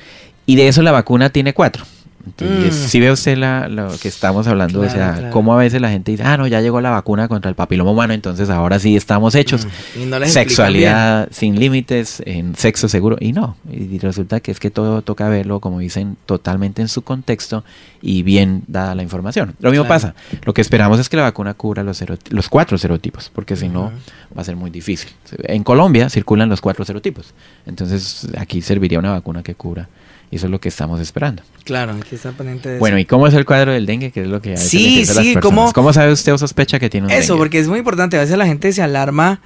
Y 0.46 0.56
de 0.56 0.66
eso 0.66 0.82
la 0.82 0.90
vacuna 0.90 1.30
tiene 1.30 1.54
cuatro 1.54 1.84
Entonces, 2.26 2.74
Mm. 2.74 2.88
si 2.88 3.00
ve 3.00 3.10
usted 3.12 3.36
la, 3.36 3.68
lo 3.68 3.88
que 3.98 4.08
estamos 4.08 4.46
hablando, 4.46 4.80
o 4.80 4.88
sea, 4.88 5.12
claro. 5.14 5.30
cómo 5.30 5.52
a 5.54 5.56
veces 5.58 5.80
la 5.80 5.90
gente 5.90 6.10
dice, 6.12 6.22
ah, 6.24 6.36
no, 6.36 6.46
ya 6.46 6.60
llegó 6.60 6.80
la 6.80 6.90
vacuna 6.90 7.28
contra 7.28 7.48
el 7.48 7.54
papiloma 7.54 7.90
humano, 7.90 8.14
entonces 8.14 8.50
ahora 8.50 8.78
sí 8.78 8.96
estamos 8.96 9.34
hechos. 9.34 9.66
Mm, 9.66 9.68
no 10.08 10.16
explican 10.16 10.28
Sexualidad 10.28 11.28
sin 11.30 11.58
límites, 11.58 12.22
en 12.26 12.54
sexo 12.56 12.88
seguro, 12.88 13.16
y 13.20 13.32
no. 13.32 13.56
Y 13.70 13.98
resulta 13.98 14.40
que 14.40 14.50
es 14.50 14.60
que 14.60 14.70
todo 14.70 15.02
toca 15.02 15.28
verlo, 15.28 15.60
como 15.60 15.78
dicen, 15.80 16.16
totalmente 16.26 16.82
en 16.82 16.88
su 16.88 17.02
contexto 17.02 17.64
y 18.00 18.22
bien 18.22 18.62
dada 18.66 18.94
la 18.94 19.02
información. 19.02 19.54
Lo 19.60 19.70
mismo 19.70 19.84
Claro. 19.84 19.94
pasa. 20.00 20.14
Lo 20.44 20.54
que 20.54 20.60
esperamos 20.60 20.98
es 21.00 21.08
que 21.08 21.16
la 21.16 21.22
vacuna 21.24 21.54
cubra 21.54 21.82
los, 21.82 22.02
los 22.30 22.48
cuatro 22.48 22.78
serotipos, 22.78 23.30
porque 23.34 23.56
si 23.56 23.68
no, 23.68 23.92
va 24.36 24.42
a 24.42 24.44
ser 24.44 24.56
muy 24.56 24.70
difícil. 24.70 25.10
En 25.44 25.62
Colombia 25.64 26.08
circulan 26.10 26.48
los 26.48 26.60
cuatro 26.60 26.84
serotipos, 26.84 27.34
entonces 27.66 28.28
aquí 28.38 28.62
serviría 28.62 28.98
una 28.98 29.10
vacuna 29.12 29.42
que 29.42 29.54
cubra. 29.54 29.88
Y 30.30 30.36
eso 30.36 30.46
es 30.46 30.50
lo 30.50 30.60
que 30.60 30.68
estamos 30.68 31.00
esperando. 31.00 31.42
Claro, 31.64 31.92
hay 31.92 32.00
que 32.02 32.16
estar 32.16 32.32
pendiente 32.32 32.68
de 32.68 32.78
Bueno, 32.78 32.96
eso. 32.96 33.02
¿y 33.02 33.04
cómo 33.04 33.26
es 33.28 33.34
el 33.34 33.44
cuadro 33.44 33.72
del 33.72 33.86
dengue? 33.86 34.10
Que 34.10 34.22
es 34.22 34.26
lo 34.26 34.42
que 34.42 34.50
a 34.50 34.52
veces 34.52 34.68
Sí, 34.68 34.96
a 34.96 34.98
las 35.00 35.06
sí, 35.08 35.34
personas. 35.34 35.42
¿cómo- 35.42 35.72
¿Cómo 35.72 35.92
sabe 35.92 36.12
usted 36.12 36.32
o 36.32 36.38
sospecha 36.38 36.78
que 36.80 36.90
tiene 36.90 37.06
un 37.06 37.12
Eso, 37.12 37.34
dengue? 37.34 37.38
porque 37.38 37.58
es 37.60 37.68
muy 37.68 37.78
importante. 37.78 38.16
A 38.16 38.20
veces 38.20 38.36
la 38.36 38.46
gente 38.46 38.72
se 38.72 38.82
alarma 38.82 39.40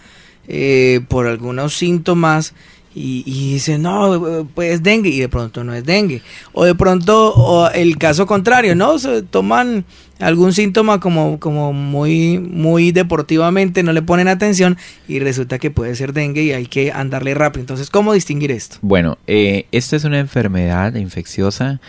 eh, 0.51 1.01
por 1.09 1.27
algunos 1.27 1.77
síntomas 1.77 2.55
y, 2.95 3.23
y 3.27 3.55
dice, 3.55 3.79
no, 3.79 4.49
pues 4.55 4.75
es 4.75 4.83
dengue, 4.83 5.11
y 5.11 5.21
de 5.21 5.29
pronto 5.29 5.65
no 5.65 5.75
es 5.75 5.85
dengue. 5.85 6.23
O 6.53 6.65
de 6.65 6.75
pronto, 6.75 7.35
o 7.35 7.71
el 7.71 7.99
caso 7.99 8.27
contrario, 8.27 8.75
¿no? 8.75 8.99
Se 8.99 9.23
toman 9.23 9.85
algún 10.19 10.53
síntoma 10.53 11.01
como, 11.01 11.39
como 11.39 11.73
muy, 11.73 12.39
muy 12.39 12.93
deportivamente, 12.93 13.83
no 13.83 13.93
le 13.93 14.03
ponen 14.03 14.29
atención 14.29 14.77
y 15.07 15.21
resulta 15.21 15.59
que 15.59 15.71
puede 15.71 15.95
ser 15.95 16.13
dengue 16.13 16.43
y 16.43 16.53
hay 16.53 16.67
que 16.67 16.93
andarle 16.93 17.35
rápido. 17.35 17.61
Entonces, 17.61 17.91
¿cómo 17.91 18.13
distinguir 18.13 18.51
esto? 18.51 18.79
Bueno, 18.83 19.19
eh, 19.27 19.67
esta 19.73 19.97
es 19.97 20.05
una 20.05 20.19
enfermedad 20.19 20.95
infecciosa 20.97 21.81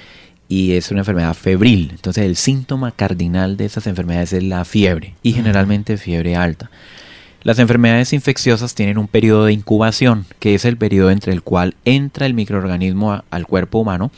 y 0.47 0.73
es 0.73 0.91
una 0.91 1.01
enfermedad 1.01 1.33
febril. 1.33 1.89
Entonces 1.91 2.25
el 2.25 2.35
síntoma 2.35 2.91
cardinal 2.91 3.57
de 3.57 3.65
esas 3.65 3.87
enfermedades 3.87 4.33
es 4.33 4.43
la 4.43 4.65
fiebre 4.65 5.15
y 5.23 5.33
generalmente 5.33 5.97
fiebre 5.97 6.35
alta. 6.35 6.69
Las 7.43 7.59
enfermedades 7.59 8.11
infecciosas 8.13 8.75
tienen 8.75 8.97
un 8.97 9.07
periodo 9.07 9.45
de 9.45 9.53
incubación, 9.53 10.25
que 10.39 10.55
es 10.55 10.65
el 10.65 10.77
periodo 10.77 11.09
entre 11.09 11.31
el 11.33 11.41
cual 11.41 11.75
entra 11.85 12.25
el 12.25 12.33
microorganismo 12.33 13.13
a- 13.13 13.23
al 13.31 13.47
cuerpo 13.47 13.79
humano 13.79 14.11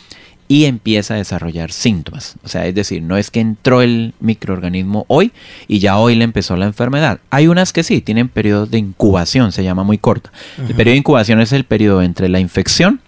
y 0.47 0.65
empieza 0.65 1.13
a 1.13 1.17
desarrollar 1.17 1.71
síntomas. 1.71 2.35
O 2.43 2.49
sea, 2.49 2.65
es 2.65 2.75
decir, 2.75 3.01
no 3.03 3.15
es 3.17 3.29
que 3.31 3.39
entró 3.39 3.81
el 3.81 4.13
microorganismo 4.19 5.05
hoy 5.07 5.31
y 5.67 5.79
ya 5.79 5.97
hoy 5.97 6.15
le 6.15 6.23
empezó 6.25 6.57
la 6.57 6.65
enfermedad. 6.65 7.19
Hay 7.29 7.47
unas 7.47 7.71
que 7.71 7.83
sí, 7.83 8.01
tienen 8.01 8.27
periodos 8.27 8.69
de 8.71 8.79
incubación, 8.79 9.51
se 9.51 9.63
llama 9.63 9.83
muy 9.83 9.97
corta. 9.97 10.31
El 10.57 10.75
periodo 10.75 10.93
de 10.93 10.97
incubación 10.97 11.39
es 11.41 11.53
el 11.53 11.63
periodo 11.63 12.01
entre 12.01 12.27
la 12.27 12.39
infección 12.39 12.99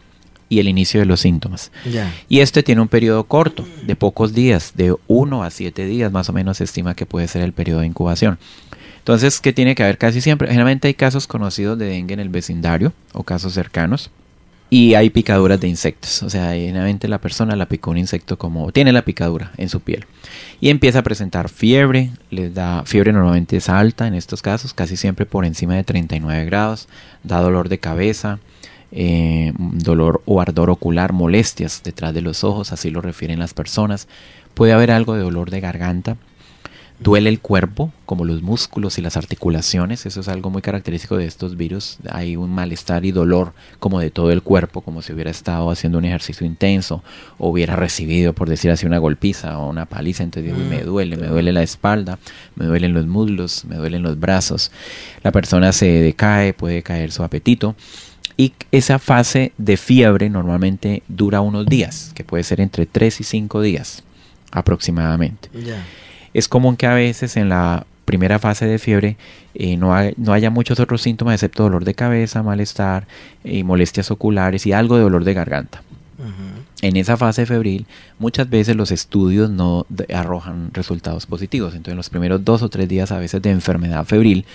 y 0.48 0.60
el 0.60 0.67
inicio 0.70 1.00
de 1.00 1.08
los 1.08 1.20
síntomas. 1.22 1.72
Y 2.29 2.39
este 2.39 2.62
tiene 2.63 2.82
un 2.82 2.88
periodo 2.88 3.24
corto, 3.25 3.65
de 3.88 3.96
pocos 3.96 4.34
días, 4.34 4.74
de 4.75 4.96
1 5.08 5.43
a 5.43 5.50
7 5.50 5.86
días 5.86 6.12
más 6.12 6.29
o 6.29 6.34
menos 6.34 6.58
se 6.58 6.63
estima 6.65 6.93
que 6.96 7.05
puede 7.08 7.27
ser 7.27 7.41
el 7.41 7.51
periodo 7.51 7.79
de 7.82 7.88
incubación. 7.88 8.38
Entonces, 9.03 9.41
¿qué 9.41 9.51
tiene 9.51 9.75
que 9.75 9.83
haber 9.83 9.98
casi 9.98 10.22
siempre? 10.22 10.48
Generalmente 10.48 10.88
hay 10.88 10.93
casos 10.93 11.27
conocidos 11.27 11.77
de 11.77 11.88
dengue 11.88 12.13
en 12.13 12.22
el 12.22 12.29
vecindario 12.29 12.93
o 13.12 13.24
casos 13.24 13.53
cercanos. 13.53 14.10
Y 14.69 14.93
hay 14.93 15.10
picaduras 15.10 15.60
de 15.60 15.67
insectos. 15.67 16.24
O 16.24 16.29
sea, 16.29 16.53
generalmente 16.53 17.10
la 17.10 17.19
persona 17.19 17.57
la 17.57 17.67
picó 17.67 17.91
un 17.91 17.98
insecto 17.98 18.38
como 18.38 18.72
tiene 18.72 18.93
la 18.93 19.03
picadura 19.03 19.51
en 19.57 19.67
su 19.67 19.81
piel. 19.81 20.05
Y 20.62 20.69
empieza 20.69 21.00
a 21.00 21.03
presentar 21.03 21.50
fiebre. 21.50 22.12
Les 22.29 22.53
da 22.53 22.83
fiebre 22.86 23.12
normalmente 23.12 23.57
es 23.57 23.67
alta 23.67 24.07
en 24.07 24.13
estos 24.13 24.41
casos, 24.41 24.74
casi 24.74 24.95
siempre 24.95 25.25
por 25.25 25.43
encima 25.43 25.75
de 25.75 25.83
39 25.83 26.45
grados. 26.45 26.88
Da 27.24 27.41
dolor 27.41 27.67
de 27.67 27.79
cabeza, 27.79 28.39
eh, 28.93 29.51
dolor 29.57 30.22
o 30.25 30.39
ardor 30.39 30.69
ocular, 30.69 31.12
molestias 31.12 31.81
detrás 31.83 32.13
de 32.13 32.22
los 32.22 32.45
ojos, 32.45 32.72
así 32.72 32.89
lo 32.89 33.01
refieren 33.01 33.39
las 33.39 33.53
personas. 33.53 34.07
Puede 34.53 34.72
haber 34.72 34.91
algo 34.91 35.13
de 35.13 35.24
dolor 35.24 35.51
de 35.51 35.60
garganta. 35.60 36.15
Duele 37.00 37.29
el 37.29 37.39
cuerpo, 37.41 37.91
como 38.05 38.23
los 38.23 38.41
músculos 38.41 38.97
y 38.97 39.01
las 39.01 39.17
articulaciones, 39.17 40.05
eso 40.05 40.21
es 40.21 40.27
algo 40.27 40.50
muy 40.50 40.62
característico 40.62 41.17
de 41.17 41.25
estos 41.25 41.57
virus. 41.57 41.97
Hay 42.09 42.35
un 42.35 42.51
malestar 42.51 43.03
y 43.03 43.12
dolor 43.12 43.53
como 43.79 44.00
de 44.00 44.09
todo 44.09 44.31
el 44.31 44.41
cuerpo, 44.41 44.81
como 44.81 45.01
si 45.01 45.12
hubiera 45.12 45.31
estado 45.31 45.69
haciendo 45.69 45.97
un 45.97 46.05
ejercicio 46.05 46.45
intenso 46.45 47.03
o 47.38 47.50
hubiera 47.50 47.75
recibido, 47.75 48.33
por 48.33 48.47
decir 48.47 48.71
así, 48.71 48.85
una 48.85 49.00
golpiza 49.00 49.57
o 49.57 49.69
una 49.69 49.85
paliza. 49.85 50.23
Entonces, 50.23 50.55
me 50.55 50.83
duele, 50.83 51.17
me 51.17 51.27
duele 51.27 51.51
la 51.51 51.63
espalda, 51.63 52.19
me 52.55 52.65
duelen 52.65 52.93
los 52.93 53.05
muslos, 53.05 53.65
me 53.65 53.75
duelen 53.75 54.01
los 54.01 54.19
brazos. 54.19 54.71
La 55.23 55.31
persona 55.31 55.73
se 55.73 55.88
decae, 55.88 56.53
puede 56.53 56.83
caer 56.83 57.12
su 57.12 57.23
apetito. 57.23 57.75
Y 58.38 58.53
esa 58.71 58.97
fase 58.97 59.51
de 59.57 59.77
fiebre 59.77 60.29
normalmente 60.29 61.03
dura 61.07 61.41
unos 61.41 61.65
días, 61.65 62.12
que 62.15 62.23
puede 62.23 62.43
ser 62.43 62.62
entre 62.62 62.85
3 62.85 63.21
y 63.21 63.23
5 63.23 63.62
días 63.62 64.03
aproximadamente. 64.51 65.50
Ya. 65.53 65.83
Es 66.34 66.48
común 66.48 66.78
que 66.78 66.88
a 66.88 66.94
veces 66.94 67.38
en 67.38 67.50
la 67.50 67.86
primera 68.06 68.40
fase 68.40 68.66
de 68.66 68.80
fiebre 68.80 69.18
eh, 69.56 69.78
no, 69.78 69.94
no 70.18 70.34
haya 70.34 70.50
muchos 70.50 70.80
otros 70.80 71.02
síntomas 71.02 71.36
excepto 71.36 71.63
dolor 71.63 71.86
de 71.86 71.94
cabeza, 71.94 72.44
malestar 72.44 73.08
y 73.44 73.63
molestias 73.63 74.12
oculares 74.12 74.66
y 74.66 74.74
algo 74.74 74.98
de 74.98 75.04
dolor 75.04 75.24
de 75.24 75.34
garganta. 75.34 75.84
En 76.82 76.98
esa 76.98 77.15
fase 77.15 77.46
febril 77.46 77.86
muchas 78.20 78.50
veces 78.50 78.75
los 78.75 78.92
estudios 78.92 79.50
no 79.50 79.86
arrojan 80.13 80.72
resultados 80.74 81.25
positivos. 81.25 81.74
Entonces 81.74 81.94
en 81.94 81.98
los 81.98 82.10
primeros 82.10 82.44
dos 82.44 82.62
o 82.62 82.70
tres 82.70 82.89
días 82.89 83.12
a 83.12 83.20
veces 83.20 83.42
de 83.42 83.51
enfermedad 83.51 84.06
febril, 84.06 84.46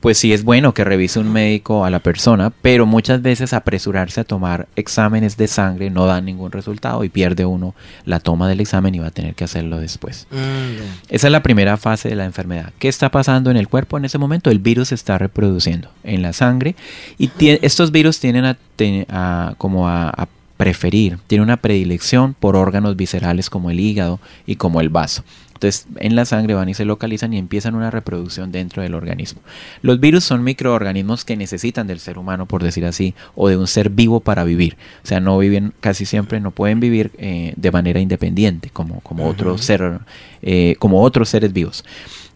pues 0.00 0.18
sí 0.18 0.32
es 0.32 0.44
bueno 0.44 0.74
que 0.74 0.84
revise 0.84 1.18
un 1.18 1.32
médico 1.32 1.84
a 1.84 1.90
la 1.90 1.98
persona, 1.98 2.52
pero 2.62 2.86
muchas 2.86 3.22
veces 3.22 3.52
apresurarse 3.52 4.20
a 4.20 4.24
tomar 4.24 4.68
exámenes 4.76 5.36
de 5.36 5.48
sangre 5.48 5.90
no 5.90 6.06
da 6.06 6.20
ningún 6.20 6.52
resultado 6.52 7.04
y 7.04 7.08
pierde 7.08 7.44
uno 7.44 7.74
la 8.04 8.20
toma 8.20 8.48
del 8.48 8.60
examen 8.60 8.94
y 8.94 8.98
va 8.98 9.08
a 9.08 9.10
tener 9.10 9.34
que 9.34 9.44
hacerlo 9.44 9.80
después. 9.80 10.26
Mm. 10.30 11.08
Esa 11.08 11.26
es 11.28 11.32
la 11.32 11.42
primera 11.42 11.76
fase 11.76 12.08
de 12.08 12.16
la 12.16 12.24
enfermedad. 12.24 12.72
¿Qué 12.78 12.88
está 12.88 13.10
pasando 13.10 13.50
en 13.50 13.56
el 13.56 13.68
cuerpo 13.68 13.98
en 13.98 14.04
ese 14.04 14.18
momento? 14.18 14.50
El 14.50 14.60
virus 14.60 14.88
se 14.88 14.94
está 14.94 15.18
reproduciendo 15.18 15.90
en 16.04 16.22
la 16.22 16.32
sangre 16.32 16.76
y 17.18 17.30
estos 17.62 17.90
virus 17.90 18.20
tienen 18.20 18.44
a, 18.44 19.54
como 19.58 19.88
a, 19.88 20.10
a 20.10 20.28
preferir, 20.58 21.18
tienen 21.28 21.44
una 21.44 21.56
predilección 21.56 22.34
por 22.34 22.56
órganos 22.56 22.96
viscerales 22.96 23.48
como 23.48 23.70
el 23.70 23.80
hígado 23.80 24.20
y 24.44 24.56
como 24.56 24.82
el 24.82 24.90
vaso. 24.90 25.24
Entonces 25.54 25.86
en 25.96 26.14
la 26.14 26.24
sangre 26.24 26.54
van 26.54 26.68
y 26.68 26.74
se 26.74 26.84
localizan 26.84 27.32
y 27.32 27.38
empiezan 27.38 27.74
una 27.74 27.90
reproducción 27.90 28.52
dentro 28.52 28.82
del 28.82 28.94
organismo. 28.94 29.40
Los 29.82 29.98
virus 29.98 30.22
son 30.24 30.44
microorganismos 30.44 31.24
que 31.24 31.36
necesitan 31.36 31.86
del 31.86 31.98
ser 31.98 32.18
humano, 32.18 32.46
por 32.46 32.62
decir 32.62 32.84
así, 32.84 33.14
o 33.34 33.48
de 33.48 33.56
un 33.56 33.66
ser 33.66 33.90
vivo 33.90 34.20
para 34.20 34.44
vivir. 34.44 34.76
O 35.02 35.06
sea, 35.06 35.18
no 35.18 35.36
viven 35.38 35.72
casi 35.80 36.06
siempre, 36.06 36.38
no 36.38 36.52
pueden 36.52 36.78
vivir 36.78 37.10
eh, 37.18 37.54
de 37.56 37.72
manera 37.72 37.98
independiente 37.98 38.70
como, 38.70 39.00
como 39.00 39.26
otro 39.26 39.58
ser, 39.58 40.00
eh, 40.42 40.76
como 40.78 41.02
otros 41.02 41.28
seres 41.28 41.52
vivos. 41.52 41.84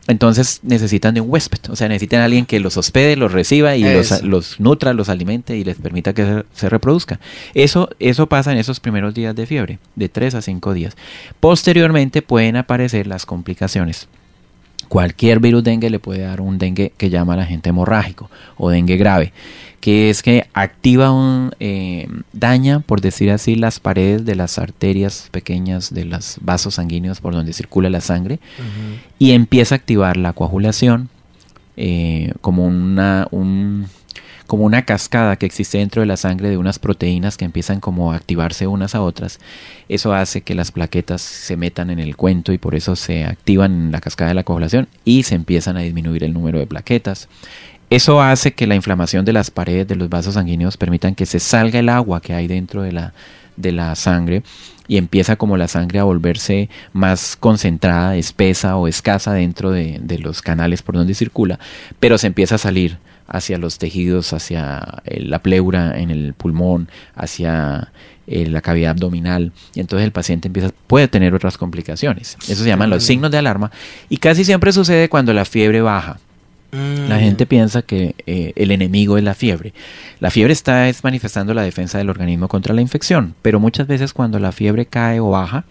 Entonces 0.09 0.61
necesitan 0.63 1.15
de 1.15 1.21
un 1.21 1.31
huésped, 1.31 1.71
o 1.71 1.77
sea, 1.77 1.89
necesitan 1.89 2.21
a 2.21 2.25
alguien 2.25 2.45
que 2.45 2.59
los 2.59 2.77
hospede, 2.77 3.17
los 3.17 3.31
reciba 3.31 3.77
y 3.77 3.85
los, 4.23 4.59
nutra, 4.59 4.93
los 4.95 5.09
alimente 5.09 5.57
y 5.57 5.63
les 5.63 5.77
permita 5.77 6.13
que 6.13 6.25
se, 6.25 6.45
se 6.55 6.69
reproduzcan. 6.69 7.21
Eso, 7.55 7.89
eso 8.01 8.27
pasa 8.27 8.53
en 8.53 8.59
esos 8.59 8.81
primeros 8.81 9.15
días 9.15 9.37
de 9.37 9.47
fiebre, 9.47 9.79
de 9.95 10.09
3 10.09 10.35
a 10.35 10.43
5 10.43 10.75
días. 10.75 10.97
Posteriormente 11.39 12.21
pueden 12.21 12.57
aparecer 12.57 13.07
las 13.07 13.27
complicaciones. 13.27 14.09
Cualquier 14.93 15.41
virus 15.41 15.65
dengue 15.65 15.89
le 15.89 15.99
puede 15.99 16.21
dar 16.21 16.43
un 16.43 16.59
dengue 16.59 16.93
que 16.99 17.09
llama 17.09 17.35
la 17.35 17.47
gente 17.47 17.71
hemorrágico 17.71 18.31
o 18.59 18.69
dengue 18.69 18.99
grave, 18.99 19.33
que 19.81 20.11
es 20.11 20.23
que 20.23 20.45
activa 20.53 21.11
un 21.11 21.53
eh, 21.61 22.07
daña, 22.35 22.81
por 22.81 23.01
decir 23.01 23.31
así, 23.31 23.57
las 23.57 23.81
paredes 23.81 24.27
de 24.27 24.35
las 24.35 24.59
arterias 24.59 25.29
pequeñas 25.31 25.95
de 25.95 26.05
los 26.05 26.37
vasos 26.43 26.75
sanguíneos 26.75 27.23
por 27.23 27.33
donde 27.33 27.55
circula 27.55 27.89
la 27.89 28.03
sangre 28.03 28.39
y 29.19 29.31
empieza 29.31 29.75
a 29.75 29.79
activar 29.79 30.19
la 30.19 30.35
coagulación 30.35 31.09
eh, 31.79 32.35
como 32.43 32.67
una 32.67 33.29
un- 33.31 33.87
como 34.47 34.65
una 34.65 34.83
cascada 34.83 35.37
que 35.37 35.47
existe 35.47 35.79
dentro 35.79 36.01
de 36.01 36.07
la 36.07 36.17
sangre 36.17 36.51
de 36.51 36.57
unas 36.57 36.79
proteínas 36.79 37.37
que 37.37 37.45
empiezan 37.45 37.81
como 37.81 38.13
a 38.13 38.17
activarse 38.17 38.67
unas 38.67 38.95
a 38.95 39.03
otras. 39.03 39.39
Eso 39.89 40.15
hace 40.15 40.43
que 40.43 40.55
las 40.55 40.73
plaquetas 40.73 41.23
se 41.23 41.57
metan 41.57 41.91
en 41.91 41.99
el 41.99 42.17
cuento 42.17 42.53
y 42.53 42.59
por 42.59 42.75
eso 42.75 42.97
se 42.97 43.25
activan 43.25 43.73
en 43.73 43.93
la 43.93 44.01
cascada 44.01 44.29
de 44.29 44.35
la 44.35 44.45
coagulación 44.45 44.89
y 45.05 45.23
se 45.23 45.35
empiezan 45.35 45.77
a 45.77 45.81
disminuir 45.81 46.25
el 46.25 46.33
número 46.33 46.59
de 46.59 46.67
plaquetas. 46.67 47.29
Eso 47.91 48.23
hace 48.23 48.53
que 48.53 48.67
la 48.67 48.75
inflamación 48.75 49.25
de 49.25 49.35
las 49.35 49.51
paredes 49.51 49.87
de 49.87 49.97
los 49.97 50.09
vasos 50.09 50.35
sanguíneos 50.35 50.79
permitan 50.79 51.15
que 51.15 51.27
se 51.27 51.39
salga 51.39 51.79
el 51.79 51.91
agua 51.91 52.23
que 52.23 52.33
hay 52.33 52.47
dentro 52.47 52.83
de 52.83 52.93
la, 52.93 53.13
de 53.57 53.73
la 53.73 53.95
sangre 53.97 54.43
y 54.89 54.97
empieza 54.97 55.37
como 55.37 55.57
la 55.57 55.69
sangre 55.69 55.99
a 55.99 56.05
volverse 56.05 56.71
más 56.95 57.37
concentrada, 57.37 58.17
espesa 58.17 58.77
o 58.77 58.89
escasa 58.89 59.35
dentro 59.35 59.71
de, 59.71 59.99
de 60.03 60.19
los 60.19 60.41
canales 60.41 60.83
por 60.83 60.95
donde 60.95 61.15
circula, 61.15 61.59
pero 62.01 62.17
se 62.17 62.27
empieza 62.29 62.55
a 62.55 62.59
salir 62.59 62.99
hacia 63.27 63.59
los 63.59 63.79
tejidos, 63.79 64.33
hacia 64.33 65.03
eh, 65.05 65.21
la 65.21 65.41
pleura 65.41 65.99
en 65.99 66.11
el 66.11 66.35
pulmón, 66.35 66.89
hacia 67.15 67.93
eh, 68.27 68.47
la 68.47 68.61
cavidad 68.61 68.93
abdominal 68.93 69.53
y 69.75 69.81
entonces 69.81 70.05
el 70.05 70.13
paciente 70.13 70.49
empieza 70.49 70.71
puede 70.87 71.09
tener 71.09 71.35
otras 71.35 71.59
complicaciones. 71.59 72.37
Eso 72.49 72.63
se 72.63 72.69
llaman 72.69 72.91
los 72.91 73.05
signos 73.05 73.31
de 73.31 73.39
alarma 73.39 73.71
y 74.09 74.19
casi 74.19 74.45
siempre 74.45 74.73
sucede 74.73 75.09
cuando 75.09 75.33
la 75.33 75.45
fiebre 75.45 75.81
baja. 75.81 76.19
Mm. 76.73 77.09
La 77.09 77.19
gente 77.19 77.45
piensa 77.45 77.83
que 77.83 78.15
eh, 78.27 78.53
el 78.57 78.71
enemigo 78.71 79.19
es 79.19 79.25
la 79.25 79.35
fiebre. 79.35 79.75
La 80.21 80.31
fiebre 80.31 80.55
está 80.55 80.89
es 80.89 81.05
manifestando 81.05 81.53
la 81.53 81.63
defensa 81.63 81.99
del 81.99 82.09
organismo 82.09 82.49
contra 82.49 82.75
la 82.75 82.81
infección, 82.81 83.35
pero 83.43 83.61
muchas 83.61 83.87
veces 83.87 84.15
cuando 84.15 84.39
la 84.39 84.53
fiebre 84.53 84.87
cae 84.87 85.21
o 85.21 85.31
baja 85.31 85.65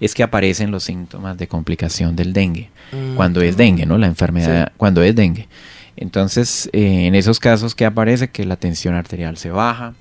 es 0.00 0.14
que 0.14 0.24
aparecen 0.24 0.70
los 0.72 0.82
síntomas 0.82 1.38
de 1.38 1.46
complicación 1.46 2.16
del 2.16 2.32
dengue. 2.32 2.70
Mm. 2.92 3.14
Cuando 3.14 3.42
es 3.42 3.56
dengue, 3.56 3.86
¿no? 3.86 3.96
La 3.96 4.06
enfermedad, 4.06 4.72
cuando 4.76 5.02
es 5.02 5.14
dengue. 5.14 5.48
Entonces, 5.96 6.68
eh, 6.72 7.06
en 7.06 7.14
esos 7.14 7.38
casos, 7.40 7.74
¿qué 7.74 7.84
aparece? 7.84 8.28
Que 8.28 8.44
la 8.44 8.56
tensión 8.56 8.94
arterial 8.94 9.36
se 9.36 9.50
baja, 9.50 9.94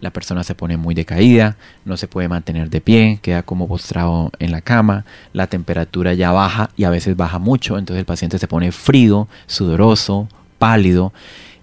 la 0.00 0.10
persona 0.10 0.44
se 0.44 0.54
pone 0.54 0.76
muy 0.76 0.94
decaída, 0.94 1.56
no 1.84 1.96
se 1.96 2.08
puede 2.08 2.28
mantener 2.28 2.70
de 2.70 2.80
pie, 2.80 3.18
queda 3.22 3.42
como 3.42 3.68
postrado 3.68 4.30
en 4.38 4.50
la 4.50 4.60
cama, 4.60 5.04
la 5.32 5.46
temperatura 5.46 6.14
ya 6.14 6.30
baja 6.32 6.70
y 6.76 6.84
a 6.84 6.90
veces 6.90 7.16
baja 7.16 7.38
mucho, 7.38 7.78
entonces 7.78 8.00
el 8.00 8.06
paciente 8.06 8.38
se 8.38 8.48
pone 8.48 8.72
frío, 8.72 9.28
sudoroso, 9.46 10.28
pálido, 10.58 11.12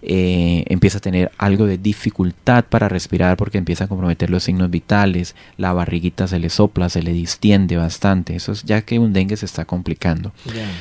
eh, 0.08 0.66
empieza 0.68 1.00
a 1.00 1.02
tener 1.02 1.32
algo 1.40 1.66
de 1.66 1.80
dificultad 1.80 2.66
para 2.66 2.88
respirar 2.88 3.38
porque 3.38 3.58
empieza 3.58 3.86
a 3.86 3.88
comprometer 3.88 4.30
los 4.30 4.44
signos 4.44 4.70
vitales, 4.70 5.36
la 5.58 5.74
barriguita 5.74 6.28
se 6.28 6.38
le 6.38 6.50
sopla, 6.50 6.90
se 6.90 7.02
le 7.02 7.12
distiende 7.12 7.76
bastante, 7.76 8.36
eso 8.36 8.52
es 8.52 8.64
ya 8.64 8.82
que 8.82 9.00
un 9.00 9.14
dengue 9.14 9.36
se 9.36 9.48
está 9.48 9.66
complicando. 9.66 10.32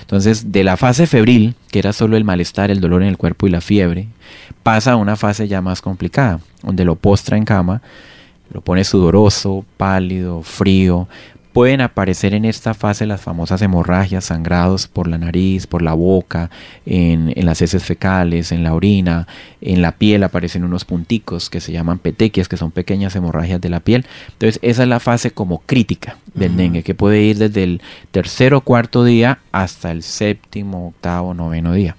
Entonces, 0.02 0.52
de 0.52 0.62
la 0.62 0.76
fase 0.76 1.07
febril, 1.07 1.54
que 1.71 1.78
era 1.78 1.95
solo 1.95 2.19
el 2.19 2.25
malestar, 2.25 2.71
el 2.71 2.81
dolor 2.81 3.02
en 3.02 3.09
el 3.09 3.16
cuerpo 3.16 3.47
y 3.47 3.50
la 3.50 3.62
fiebre, 3.62 4.09
pasa 4.62 4.93
a 4.93 4.97
una 4.97 5.16
fase 5.16 5.49
ya 5.49 5.62
más 5.62 5.81
complicada, 5.81 6.40
donde 6.62 6.85
lo 6.85 6.97
postra 6.97 7.38
en 7.38 7.47
cama, 7.47 7.81
lo 8.52 8.61
pone 8.61 8.85
sudoroso, 8.85 9.64
pálido, 9.78 10.43
frío, 10.43 11.09
Pueden 11.54 11.82
aparecer 11.82 12.34
en 12.34 12.44
esta 12.44 12.75
fase 12.75 13.06
las 13.06 13.20
famosas 13.20 13.62
hemorragias, 13.62 14.25
sangrados 14.25 14.88
por 14.88 15.06
la 15.06 15.18
nariz, 15.18 15.68
por 15.68 15.82
la 15.82 15.94
boca, 15.94 16.50
en, 16.84 17.32
las 17.46 17.62
heces 17.62 17.84
fecales, 17.84 18.50
en 18.50 18.64
la 18.64 18.75
orina, 18.75 19.28
en 19.61 19.80
la 19.80 19.92
piel 19.92 20.25
aparecen 20.25 20.64
unos 20.64 20.84
punticos 20.84 21.50
que 21.50 21.61
se 21.61 21.70
llaman 21.70 22.00
petequias, 22.00 22.49
que 22.49 22.56
son 22.56 22.73
pequeñas 22.73 23.14
hemorragias 23.14 23.61
de 23.61 23.68
la 23.68 23.78
piel. 23.78 24.04
Entonces 24.32 24.58
esa 24.62 24.82
es 24.82 24.88
la 24.88 24.99
fase 24.99 25.30
como 25.30 25.61
crítica 25.61 26.18
del 26.34 26.56
dengue, 26.56 26.82
que 26.82 26.96
puede 26.96 27.23
ir 27.23 27.38
desde 27.38 27.62
el 27.62 27.82
tercer 28.11 28.52
o 28.52 28.61
cuarto 28.61 29.04
día 29.04 29.38
hasta 29.52 29.92
el 29.92 30.02
séptimo, 30.02 30.88
octavo, 30.88 31.34
noveno 31.34 31.73
día 31.73 31.94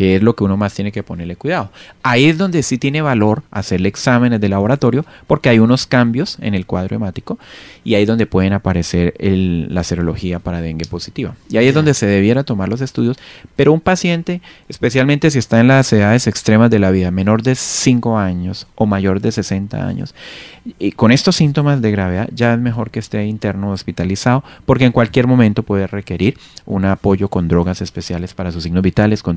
que 0.00 0.16
es 0.16 0.22
lo 0.22 0.34
que 0.34 0.44
uno 0.44 0.56
más 0.56 0.72
tiene 0.72 0.92
que 0.92 1.02
ponerle 1.02 1.36
cuidado. 1.36 1.70
Ahí 2.02 2.24
es 2.24 2.38
donde 2.38 2.62
sí 2.62 2.78
tiene 2.78 3.02
valor 3.02 3.42
hacerle 3.50 3.90
exámenes 3.90 4.40
de 4.40 4.48
laboratorio 4.48 5.04
porque 5.26 5.50
hay 5.50 5.58
unos 5.58 5.86
cambios 5.86 6.38
en 6.40 6.54
el 6.54 6.64
cuadro 6.64 6.96
hemático 6.96 7.38
y 7.84 7.96
ahí 7.96 8.04
es 8.04 8.08
donde 8.08 8.24
pueden 8.24 8.54
aparecer 8.54 9.12
la 9.18 9.84
serología 9.84 10.38
para 10.38 10.62
dengue 10.62 10.86
positiva. 10.86 11.34
Y 11.50 11.58
ahí 11.58 11.68
es 11.68 11.74
donde 11.74 11.92
se 11.92 12.06
debiera 12.06 12.44
tomar 12.44 12.70
los 12.70 12.80
estudios, 12.80 13.18
pero 13.56 13.74
un 13.74 13.80
paciente, 13.82 14.40
especialmente 14.70 15.30
si 15.30 15.38
está 15.38 15.60
en 15.60 15.68
las 15.68 15.92
edades 15.92 16.26
extremas 16.26 16.70
de 16.70 16.78
la 16.78 16.90
vida, 16.90 17.10
menor 17.10 17.42
de 17.42 17.54
5 17.54 18.16
años 18.16 18.68
o 18.76 18.86
mayor 18.86 19.20
de 19.20 19.32
60 19.32 19.86
años, 19.86 20.14
y 20.78 20.92
con 20.92 21.10
estos 21.10 21.36
síntomas 21.36 21.80
de 21.80 21.90
gravedad 21.90 22.28
ya 22.34 22.52
es 22.52 22.60
mejor 22.60 22.90
que 22.90 22.98
esté 22.98 23.24
interno 23.26 23.70
hospitalizado 23.70 24.44
porque 24.66 24.84
en 24.84 24.92
cualquier 24.92 25.26
momento 25.26 25.62
puede 25.62 25.86
requerir 25.86 26.38
un 26.66 26.84
apoyo 26.84 27.28
con 27.28 27.48
drogas 27.48 27.80
especiales 27.80 28.34
para 28.34 28.52
sus 28.52 28.62
signos 28.62 28.82
vitales, 28.82 29.22
con 29.22 29.36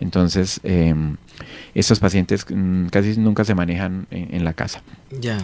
Entonces, 0.00 0.60
em, 0.64 1.16
estos 1.74 2.00
pacientes 2.00 2.46
mm, 2.48 2.86
casi 2.86 3.16
nunca 3.18 3.44
se 3.44 3.54
manejan 3.54 4.06
en, 4.10 4.44
la 4.44 4.52
casa. 4.52 4.82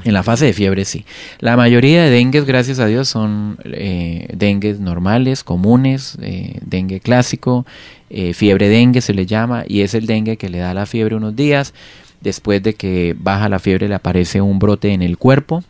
En 0.04 0.12
la 0.12 0.22
fase 0.22 0.46
de 0.46 0.52
fiebre 0.52 0.84
sí. 0.84 1.04
La 1.38 1.56
mayoría 1.56 2.02
de 2.02 2.10
dengues, 2.10 2.44
gracias 2.44 2.78
a 2.78 2.86
Dios, 2.86 3.08
son 3.08 3.58
eh, 3.64 4.28
dengues 4.32 4.80
normales, 4.80 5.44
comunes, 5.44 6.16
eh, 6.22 6.58
dengue 6.62 7.00
clásico, 7.00 7.66
eh, 8.08 8.34
fiebre 8.34 8.68
dengue 8.68 9.00
se 9.00 9.14
le 9.14 9.26
llama, 9.26 9.64
y 9.66 9.82
es 9.82 9.94
el 9.94 10.06
dengue 10.06 10.36
que 10.36 10.48
le 10.48 10.58
da 10.58 10.74
la 10.74 10.86
fiebre 10.86 11.16
unos 11.16 11.34
días 11.36 11.74
Después 12.20 12.62
de 12.62 12.74
que 12.74 13.16
baja 13.18 13.48
la 13.48 13.58
fiebre 13.58 13.88
le 13.88 13.94
aparece 13.94 14.42
un 14.42 14.58
brote 14.58 14.92
en 14.92 15.00
el 15.00 15.16
cuerpo, 15.16 15.64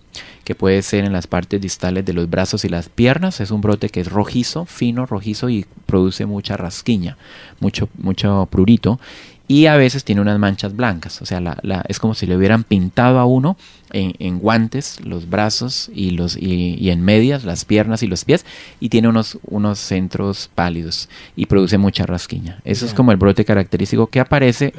que 0.50 0.56
puede 0.56 0.82
ser 0.82 1.04
en 1.04 1.12
las 1.12 1.28
partes 1.28 1.60
distales 1.60 2.04
de 2.04 2.12
los 2.12 2.28
brazos 2.28 2.64
y 2.64 2.68
las 2.68 2.88
piernas. 2.88 3.40
Es 3.40 3.52
un 3.52 3.60
brote 3.60 3.88
que 3.88 4.00
es 4.00 4.10
rojizo, 4.10 4.64
fino, 4.64 5.06
rojizo 5.06 5.48
y 5.48 5.64
produce 5.86 6.26
mucha 6.26 6.56
rasquiña, 6.56 7.16
mucho, 7.60 7.88
mucho 7.96 8.48
prurito. 8.50 8.98
Y 9.46 9.66
a 9.66 9.76
veces 9.76 10.02
tiene 10.02 10.20
unas 10.20 10.40
manchas 10.40 10.74
blancas, 10.74 11.22
o 11.22 11.26
sea, 11.26 11.40
la, 11.40 11.84
es 11.88 12.00
como 12.00 12.14
si 12.14 12.26
le 12.26 12.36
hubieran 12.36 12.64
pintado 12.64 13.20
a 13.20 13.26
uno 13.26 13.56
en, 13.92 14.38
guantes 14.40 14.98
los 15.04 15.28
brazos 15.28 15.88
y, 15.94 16.10
los, 16.10 16.36
y, 16.36 16.90
en 16.90 17.04
medias 17.04 17.44
las 17.44 17.64
piernas 17.64 18.02
y 18.02 18.08
los 18.08 18.24
pies 18.24 18.44
y 18.80 18.88
tiene 18.88 19.08
unos, 19.08 19.38
unos 19.44 19.78
centros 19.78 20.50
pálidos 20.54 21.08
y 21.36 21.46
produce 21.46 21.78
mucha 21.78 22.06
rasquiña. 22.06 22.60
Eso 22.64 22.86
es 22.86 22.94
como 22.94 23.12
el 23.12 23.18
brote 23.18 23.44
característico 23.44 24.08
que 24.08 24.18
aparece 24.18 24.72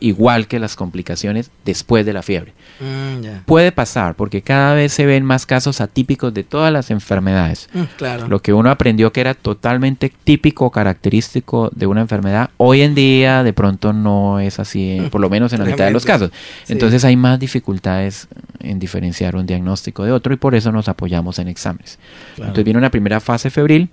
igual 0.00 0.46
que 0.46 0.58
las 0.58 0.76
complicaciones 0.76 1.50
después 1.64 2.04
de 2.06 2.12
la 2.12 2.22
fiebre. 2.22 2.52
Mm, 2.80 3.44
Puede 3.46 3.72
pasar 3.72 4.14
porque 4.14 4.42
cada 4.42 4.74
vez 4.74 4.92
se 4.92 5.06
ven 5.06 5.24
más 5.24 5.46
casos 5.46 5.80
atípicos 5.80 6.32
de 6.34 6.44
todas 6.44 6.72
las 6.72 6.90
enfermedades. 6.90 7.68
Mm, 7.72 8.28
Lo 8.28 8.40
que 8.40 8.52
uno 8.52 8.70
aprendió 8.70 9.12
que 9.12 9.20
era 9.20 9.34
totalmente 9.34 10.12
típico, 10.24 10.70
característico 10.70 11.70
de 11.74 11.86
una 11.86 12.00
enfermedad, 12.00 12.50
hoy 12.56 12.82
en 12.82 12.94
día 12.94 13.42
de 13.42 13.52
pronto 13.52 13.92
no 13.92 14.40
es 14.40 14.58
así, 14.58 14.98
mm, 15.00 15.10
por 15.10 15.20
lo 15.20 15.30
menos 15.30 15.52
en 15.52 15.60
la 15.60 15.64
mitad 15.66 15.84
de 15.84 15.90
los 15.90 16.04
casos. 16.04 16.30
Entonces 16.68 17.04
hay 17.04 17.16
más 17.16 17.38
dificultades 17.38 18.28
en 18.60 18.78
diferenciar 18.78 19.36
un 19.36 19.46
diagnóstico 19.46 20.04
de 20.04 20.12
otro 20.12 20.32
y 20.32 20.36
por 20.36 20.54
eso 20.54 20.72
nos 20.72 20.88
apoyamos 20.88 21.38
en 21.38 21.48
exámenes. 21.48 21.98
Entonces 22.36 22.64
viene 22.64 22.78
una 22.78 22.90
primera 22.90 23.20
fase 23.20 23.50
febril 23.50 23.90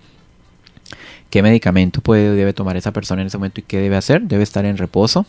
qué 1.29 1.43
medicamento 1.43 2.01
puede 2.01 2.35
debe 2.35 2.53
tomar 2.53 2.77
esa 2.77 2.91
persona 2.91 3.21
en 3.21 3.27
ese 3.27 3.37
momento 3.37 3.59
y 3.59 3.63
qué 3.63 3.79
debe 3.79 3.95
hacer. 3.95 4.21
Debe 4.23 4.43
estar 4.43 4.65
en 4.65 4.77
reposo, 4.77 5.25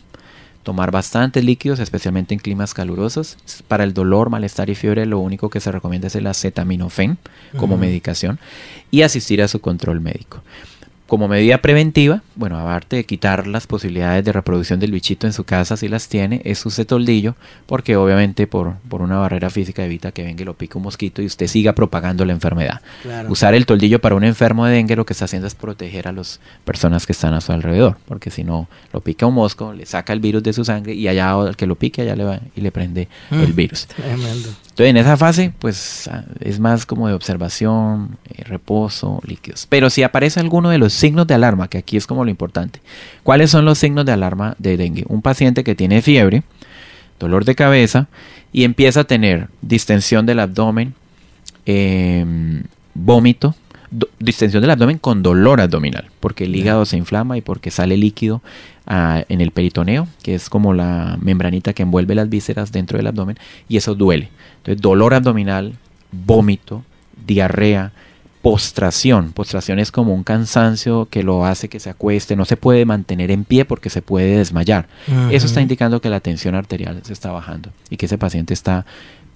tomar 0.63 0.91
bastantes 0.91 1.43
líquidos, 1.43 1.79
especialmente 1.79 2.33
en 2.33 2.39
climas 2.39 2.73
calurosos. 2.73 3.37
Para 3.67 3.83
el 3.83 3.93
dolor, 3.93 4.29
malestar 4.29 4.69
y 4.69 4.75
fiebre, 4.75 5.05
lo 5.05 5.19
único 5.19 5.49
que 5.49 5.59
se 5.59 5.71
recomienda 5.71 6.07
es 6.07 6.15
el 6.15 6.27
acetaminofén 6.27 7.17
como 7.57 7.77
medicación 7.77 8.39
y 8.91 9.01
asistir 9.01 9.41
a 9.41 9.47
su 9.47 9.61
control 9.61 10.01
médico. 10.01 10.41
Como 11.11 11.27
medida 11.27 11.57
preventiva, 11.57 12.23
bueno, 12.35 12.57
aparte 12.57 12.95
de 12.95 13.03
quitar 13.03 13.45
las 13.45 13.67
posibilidades 13.67 14.23
de 14.23 14.31
reproducción 14.31 14.79
del 14.79 14.93
bichito 14.93 15.27
en 15.27 15.33
su 15.33 15.43
casa 15.43 15.75
si 15.75 15.89
las 15.89 16.07
tiene, 16.07 16.41
es 16.45 16.65
use 16.65 16.85
toldillo, 16.85 17.35
porque 17.65 17.97
obviamente 17.97 18.47
por, 18.47 18.75
por 18.87 19.01
una 19.01 19.17
barrera 19.17 19.49
física 19.49 19.83
evita 19.83 20.13
que 20.13 20.23
venga 20.23 20.43
y 20.43 20.45
lo 20.45 20.53
pique 20.53 20.77
un 20.77 20.85
mosquito 20.85 21.21
y 21.21 21.25
usted 21.25 21.47
siga 21.47 21.73
propagando 21.73 22.23
la 22.23 22.31
enfermedad. 22.31 22.79
Usar 23.27 23.55
el 23.55 23.65
toldillo 23.65 23.99
para 23.99 24.15
un 24.15 24.23
enfermo 24.23 24.65
de 24.65 24.75
dengue 24.75 24.95
lo 24.95 25.05
que 25.05 25.11
está 25.11 25.25
haciendo 25.25 25.49
es 25.49 25.53
proteger 25.53 26.07
a 26.07 26.13
las 26.13 26.39
personas 26.63 27.05
que 27.05 27.11
están 27.11 27.33
a 27.33 27.41
su 27.41 27.51
alrededor, 27.51 27.97
porque 28.07 28.31
si 28.31 28.45
no 28.45 28.69
lo 28.93 29.01
pica 29.01 29.25
un 29.25 29.33
mosco, 29.33 29.73
le 29.73 29.85
saca 29.85 30.13
el 30.13 30.21
virus 30.21 30.43
de 30.43 30.53
su 30.53 30.63
sangre 30.63 30.93
y 30.93 31.09
allá 31.09 31.33
al 31.33 31.57
que 31.57 31.67
lo 31.67 31.75
pique 31.75 32.03
allá 32.03 32.15
le 32.15 32.23
va 32.23 32.39
y 32.55 32.61
le 32.61 32.71
prende 32.71 33.09
el 33.31 33.49
mm, 33.49 33.55
virus. 33.57 33.89
Entonces 34.81 34.89
en 34.89 34.97
esa 34.97 35.15
fase 35.15 35.53
pues 35.59 36.07
ah, 36.11 36.23
es 36.39 36.59
más 36.59 36.87
como 36.87 37.07
de 37.07 37.13
observación, 37.13 38.17
eh, 38.33 38.43
reposo, 38.43 39.21
líquidos. 39.27 39.67
Pero 39.69 39.91
si 39.91 40.01
aparece 40.01 40.39
alguno 40.39 40.69
de 40.69 40.79
los 40.79 40.91
signos 40.91 41.27
de 41.27 41.35
alarma, 41.35 41.67
que 41.67 41.77
aquí 41.77 41.97
es 41.97 42.07
como 42.07 42.23
lo 42.25 42.31
importante. 42.31 42.81
¿Cuáles 43.21 43.51
son 43.51 43.63
los 43.63 43.77
signos 43.77 44.07
de 44.07 44.13
alarma 44.13 44.55
de 44.57 44.77
dengue? 44.77 45.05
Un 45.07 45.21
paciente 45.21 45.63
que 45.63 45.75
tiene 45.75 46.01
fiebre, 46.01 46.41
dolor 47.19 47.45
de 47.45 47.53
cabeza 47.53 48.07
y 48.51 48.63
empieza 48.63 49.01
a 49.01 49.03
tener 49.03 49.49
distensión 49.61 50.25
del 50.25 50.39
abdomen, 50.39 50.95
em, 51.67 52.63
vómito, 52.95 53.53
distensión 54.17 54.61
del 54.61 54.71
abdomen 54.71 54.97
con 54.97 55.21
dolor 55.21 55.61
abdominal, 55.61 56.09
porque 56.19 56.45
el 56.45 56.55
hígado 56.55 56.85
se 56.85 56.97
inflama 56.97 57.37
y 57.37 57.41
porque 57.41 57.69
sale 57.69 57.97
líquido 57.97 58.41
en 58.91 59.41
el 59.41 59.51
peritoneo, 59.51 60.07
que 60.21 60.35
es 60.35 60.49
como 60.49 60.73
la 60.73 61.17
membranita 61.21 61.73
que 61.73 61.83
envuelve 61.83 62.15
las 62.15 62.29
vísceras 62.29 62.71
dentro 62.71 62.97
del 62.97 63.07
abdomen, 63.07 63.37
y 63.69 63.77
eso 63.77 63.95
duele. 63.95 64.29
Entonces, 64.57 64.81
dolor 64.81 65.13
abdominal, 65.13 65.75
vómito, 66.11 66.83
diarrea, 67.25 67.93
postración. 68.41 69.31
Postración 69.31 69.79
es 69.79 69.91
como 69.91 70.13
un 70.13 70.23
cansancio 70.23 71.07
que 71.09 71.23
lo 71.23 71.45
hace 71.45 71.69
que 71.69 71.79
se 71.79 71.89
acueste, 71.89 72.35
no 72.35 72.45
se 72.45 72.57
puede 72.57 72.85
mantener 72.85 73.31
en 73.31 73.45
pie 73.45 73.65
porque 73.65 73.89
se 73.89 74.01
puede 74.01 74.37
desmayar. 74.37 74.87
Eso 75.31 75.45
está 75.45 75.61
indicando 75.61 76.01
que 76.01 76.09
la 76.09 76.19
tensión 76.19 76.55
arterial 76.55 76.99
se 77.03 77.13
está 77.13 77.31
bajando 77.31 77.71
y 77.89 77.97
que 77.97 78.07
ese 78.07 78.17
paciente 78.17 78.53
está 78.53 78.85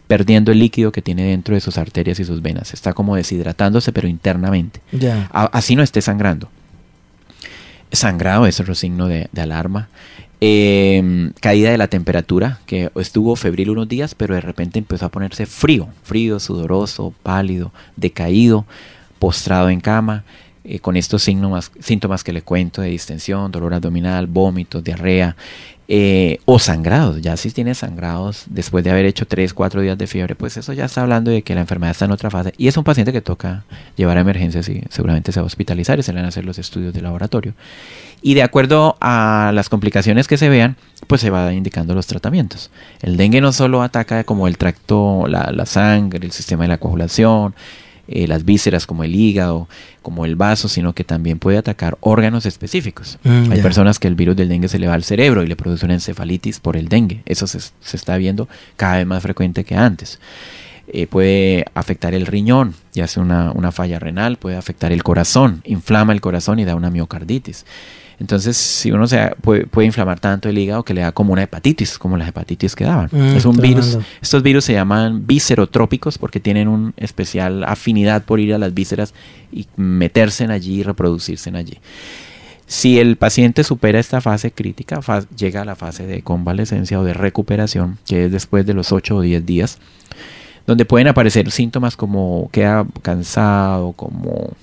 perdiendo 0.08 0.52
el 0.52 0.60
líquido 0.60 0.91
que 0.91 1.02
tiene 1.02 1.24
dentro 1.24 1.56
de 1.56 1.62
sus 1.62 1.78
arterias 1.78 2.20
y 2.20 2.26
sus 2.26 2.41
venas. 2.41 2.74
Está 2.74 2.94
como 2.94 3.15
deshidratándose, 3.15 3.91
pero 3.91 4.08
internamente. 4.08 4.82
así 5.32 5.76
no 5.76 5.84
esté 5.84 6.02
sangrando. 6.02 6.50
Sangrado 7.91 8.45
es 8.45 8.60
otro 8.60 8.76
signo 8.76 9.08
de, 9.08 9.30
alarma. 9.38 9.89
Em, 10.41 11.32
caída 11.39 11.71
de 11.71 11.78
la 11.78 11.88
temperatura, 11.88 12.60
que 12.65 12.91
estuvo 12.95 13.36
febril 13.36 13.69
unos 13.69 13.88
días, 13.88 14.15
pero 14.15 14.36
de 14.36 14.41
repente 14.41 14.80
empezó 14.80 15.06
a 15.06 15.10
ponerse 15.10 15.45
frío, 15.45 15.88
frío, 16.04 16.39
sudoroso, 16.39 17.13
pálido, 17.24 17.71
decaído 17.95 18.65
postrado 19.17 19.69
en 19.69 19.80
cama, 19.80 20.24
eh, 20.63 20.80
con 20.80 20.98
estos 20.98 21.24
síntomas, 21.24 21.71
síntomas 21.80 22.24
que 22.24 22.34
le 22.34 22.41
cuento 22.41 22.82
de 22.82 22.89
distensión, 22.89 23.52
dolor 23.52 23.74
abdominal, 23.74 24.28
vómitos, 24.28 24.84
diarrea, 24.84 25.36
eh, 25.88 26.39
o 26.45 26.60
sangrados. 26.60 27.21
Ya 27.21 27.38
si 27.38 27.52
tiene 27.52 27.76
sangrados 27.76 28.45
después 28.48 28.84
de 28.84 28.91
haber 28.91 29.06
hecho 29.06 29.28
3, 29.28 29.54
4 29.54 29.82
días 29.82 29.98
de 29.98 30.08
fiebre, 30.08 30.36
pues 30.36 30.58
eso 30.58 30.74
ya 30.74 30.86
está 30.86 31.02
hablando 31.02 31.32
de 31.32 31.43
que 31.43 31.56
la 31.56 31.62
enfermedad 31.62 31.91
está 31.91 32.06
en 32.06 32.12
otra 32.12 32.30
fase. 32.30 32.54
Y 32.58 32.67
es 32.67 32.78
un 32.78 32.84
paciente 32.84 33.13
que 33.13 33.21
toca 33.21 33.63
llevar 33.95 34.17
a 34.17 34.21
emergencias 34.21 34.67
y 34.69 34.82
seguramente 34.89 35.32
se 35.32 35.39
va 35.39 35.43
a 35.43 35.48
hospitalizar 35.48 36.00
y 36.00 36.04
se 36.04 36.12
le 36.12 36.17
van 36.17 36.26
a 36.26 36.30
hacer 36.30 36.45
los 36.45 36.58
estudios 36.58 36.93
de 36.93 37.02
laboratorio. 37.02 37.54
Y 38.21 38.34
de 38.34 38.41
acuerdo 38.41 38.98
a 39.02 39.52
las 39.54 39.69
complicaciones 39.69 40.28
que 40.28 40.38
se 40.38 40.50
vean, 40.50 40.78
pues 41.06 41.21
se 41.21 41.30
va 41.30 41.54
indicando 41.54 41.93
los 41.93 42.08
tratamientos. 42.08 42.71
El 43.02 43.17
dengue 43.17 43.39
no 43.39 43.54
solo 43.54 43.84
ataca 43.84 44.24
como 44.24 44.48
el 44.48 44.58
tracto, 44.58 45.28
la, 45.28 45.52
la 45.52 45.67
sangre, 45.67 46.26
el 46.26 46.32
sistema 46.32 46.63
de 46.63 46.69
la 46.69 46.78
coagulación, 46.80 47.54
eh, 48.08 48.28
las 48.28 48.46
vísceras 48.46 48.86
como 48.86 49.04
el 49.04 49.15
hígado, 49.15 49.68
como 50.02 50.26
el 50.26 50.36
vaso, 50.36 50.68
sino 50.68 50.94
que 50.94 51.04
también 51.04 51.39
puede 51.39 51.58
atacar 51.58 51.98
órganos 52.02 52.46
específicos. 52.46 53.18
Mm, 53.24 53.52
Hay 53.52 53.62
personas 53.62 54.00
que 54.00 54.08
el 54.08 54.15
virus 54.15 54.36
del 54.36 54.50
dengue 54.50 54.68
se 54.68 54.80
le 54.80 54.88
va 54.88 54.94
al 54.94 55.04
cerebro 55.04 55.44
y 55.44 55.48
le 55.48 55.56
produce 55.56 55.86
una 55.86 55.96
encefalitis 55.96 56.60
por 56.60 56.78
el 56.78 56.88
dengue. 56.88 57.22
Eso 57.26 57.48
se, 57.48 57.60
se 57.60 57.98
está 57.98 58.18
viendo 58.18 58.48
cada 58.76 58.98
vez 58.98 59.08
más 59.08 59.24
frecuente 59.24 59.63
que 59.63 59.76
antes. 59.76 60.20
Eh, 60.88 61.08
puede 61.08 61.65
afectar 61.74 62.13
el 62.13 62.28
riñón 62.28 62.76
y 62.94 63.02
hace 63.02 63.20
una, 63.20 63.52
una 63.52 63.72
falla 63.72 63.98
renal, 63.98 64.38
puede 64.38 64.56
afectar 64.56 64.91
el 64.91 65.02
corazón, 65.02 65.62
inflama 65.65 66.13
el 66.13 66.22
corazón 66.22 66.60
y 66.60 66.65
da 66.65 66.76
una 66.76 66.91
miocarditis. 66.91 67.65
Entonces, 68.19 68.56
si 68.56 68.91
uno 68.91 69.08
se 69.08 69.32
puede, 69.41 69.67
puede 69.67 69.88
inflamar 69.88 70.19
tanto 70.19 70.47
el 70.47 70.58
hígado 70.58 70.84
que 70.84 70.93
le 70.93 71.01
da 71.01 71.12
como 71.12 71.34
una 71.34 71.43
hepatitis, 71.43 71.97
como 71.97 72.17
las 72.17 72.30
hepatitis 72.30 72.75
que 72.75 72.86
daban. 72.86 73.10
Mm, 73.12 73.36
es 73.36 73.45
un 73.45 73.58
virus. 73.58 73.97
Estos 74.21 74.41
virus 74.41 74.65
se 74.65 74.73
llaman 74.73 75.28
viscerotrópicos 75.28 76.17
porque 76.17 76.39
tienen 76.39 76.67
una 76.67 76.93
especial 76.97 77.63
afinidad 77.63 78.23
por 78.23 78.39
ir 78.39 78.54
a 78.54 78.58
las 78.58 78.73
vísceras 78.73 79.13
y 79.51 79.67
meterse 79.75 80.45
en 80.45 80.51
allí 80.51 80.80
y 80.80 80.84
reproducirse 80.84 81.49
en 81.49 81.58
allí. 81.58 81.78
Si 82.67 82.99
el 82.99 83.17
paciente 83.17 83.63
supera 83.63 83.99
esta 83.99 84.21
fase 84.21 84.51
crítica, 84.51 84.99
llega 85.38 85.62
a 85.62 85.65
la 85.65 85.75
fase 85.75 86.08
de 86.08 86.23
convalecencia 86.23 86.99
o 86.99 87.04
de 87.04 87.13
recuperación, 87.13 87.99
que 88.08 88.25
es 88.25 88.32
después 88.32 88.65
de 88.65 88.73
los 88.73 88.91
8 88.91 89.17
o 89.17 89.21
10 89.21 89.45
días, 89.45 89.78
donde 90.65 90.86
pueden 90.86 91.08
aparecer 91.08 91.51
síntomas 91.51 91.95
como 91.95 92.49
queda 92.51 92.88
cansado, 93.04 93.91
como 93.91 94.54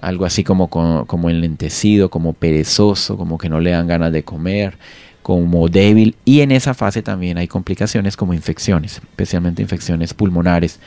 algo 0.00 0.24
así 0.24 0.44
como, 0.44 0.68
co- 0.68 1.04
como 1.06 1.30
enlentecido, 1.30 2.10
como 2.10 2.32
perezoso, 2.32 3.16
como 3.16 3.38
que 3.38 3.48
no 3.48 3.60
le 3.60 3.70
dan 3.70 3.86
ganas 3.86 4.12
de 4.12 4.22
comer, 4.22 4.76
como 5.22 5.68
débil. 5.68 6.16
Y 6.24 6.40
en 6.40 6.52
esa 6.52 6.74
fase 6.74 7.02
también 7.02 7.38
hay 7.38 7.46
complicaciones 7.48 8.16
como 8.16 8.34
infecciones, 8.34 8.94
especialmente 8.96 9.62
infecciones 9.62 10.14
pulmonares. 10.14 10.80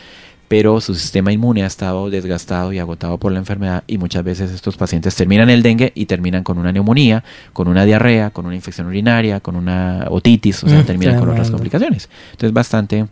Pero 0.50 0.82
su 0.82 0.94
sistema 0.94 1.32
inmune 1.32 1.64
ha 1.64 1.68
estado 1.68 2.10
desgastado 2.12 2.74
y 2.74 2.78
agotado 2.78 3.18
por 3.18 3.32
la 3.32 3.40
enfermedad 3.40 3.84
y 3.88 3.98
muchas 3.98 4.24
veces 4.24 4.52
estos 4.52 4.78
pacientes 4.78 5.16
terminan 5.16 5.50
el 5.50 5.64
dengue 5.64 5.92
y 5.96 6.06
terminan 6.06 6.44
con 6.44 6.60
una 6.60 6.72
neumonía, 6.72 7.24
con 7.54 7.68
una 7.68 7.86
diarrea, 7.86 8.30
con 8.30 8.46
una 8.46 8.54
infección 8.54 8.86
urinaria, 8.88 9.40
con 9.40 9.56
una 9.56 10.06
otitis, 10.10 10.64
o 10.64 10.70
sea, 10.70 10.82
Mm, 10.82 10.86
terminan 10.86 11.18
con 11.20 11.30
otras 11.30 11.50
complicaciones. 11.50 12.08
Entonces 12.32 12.54
bastante 12.54 13.06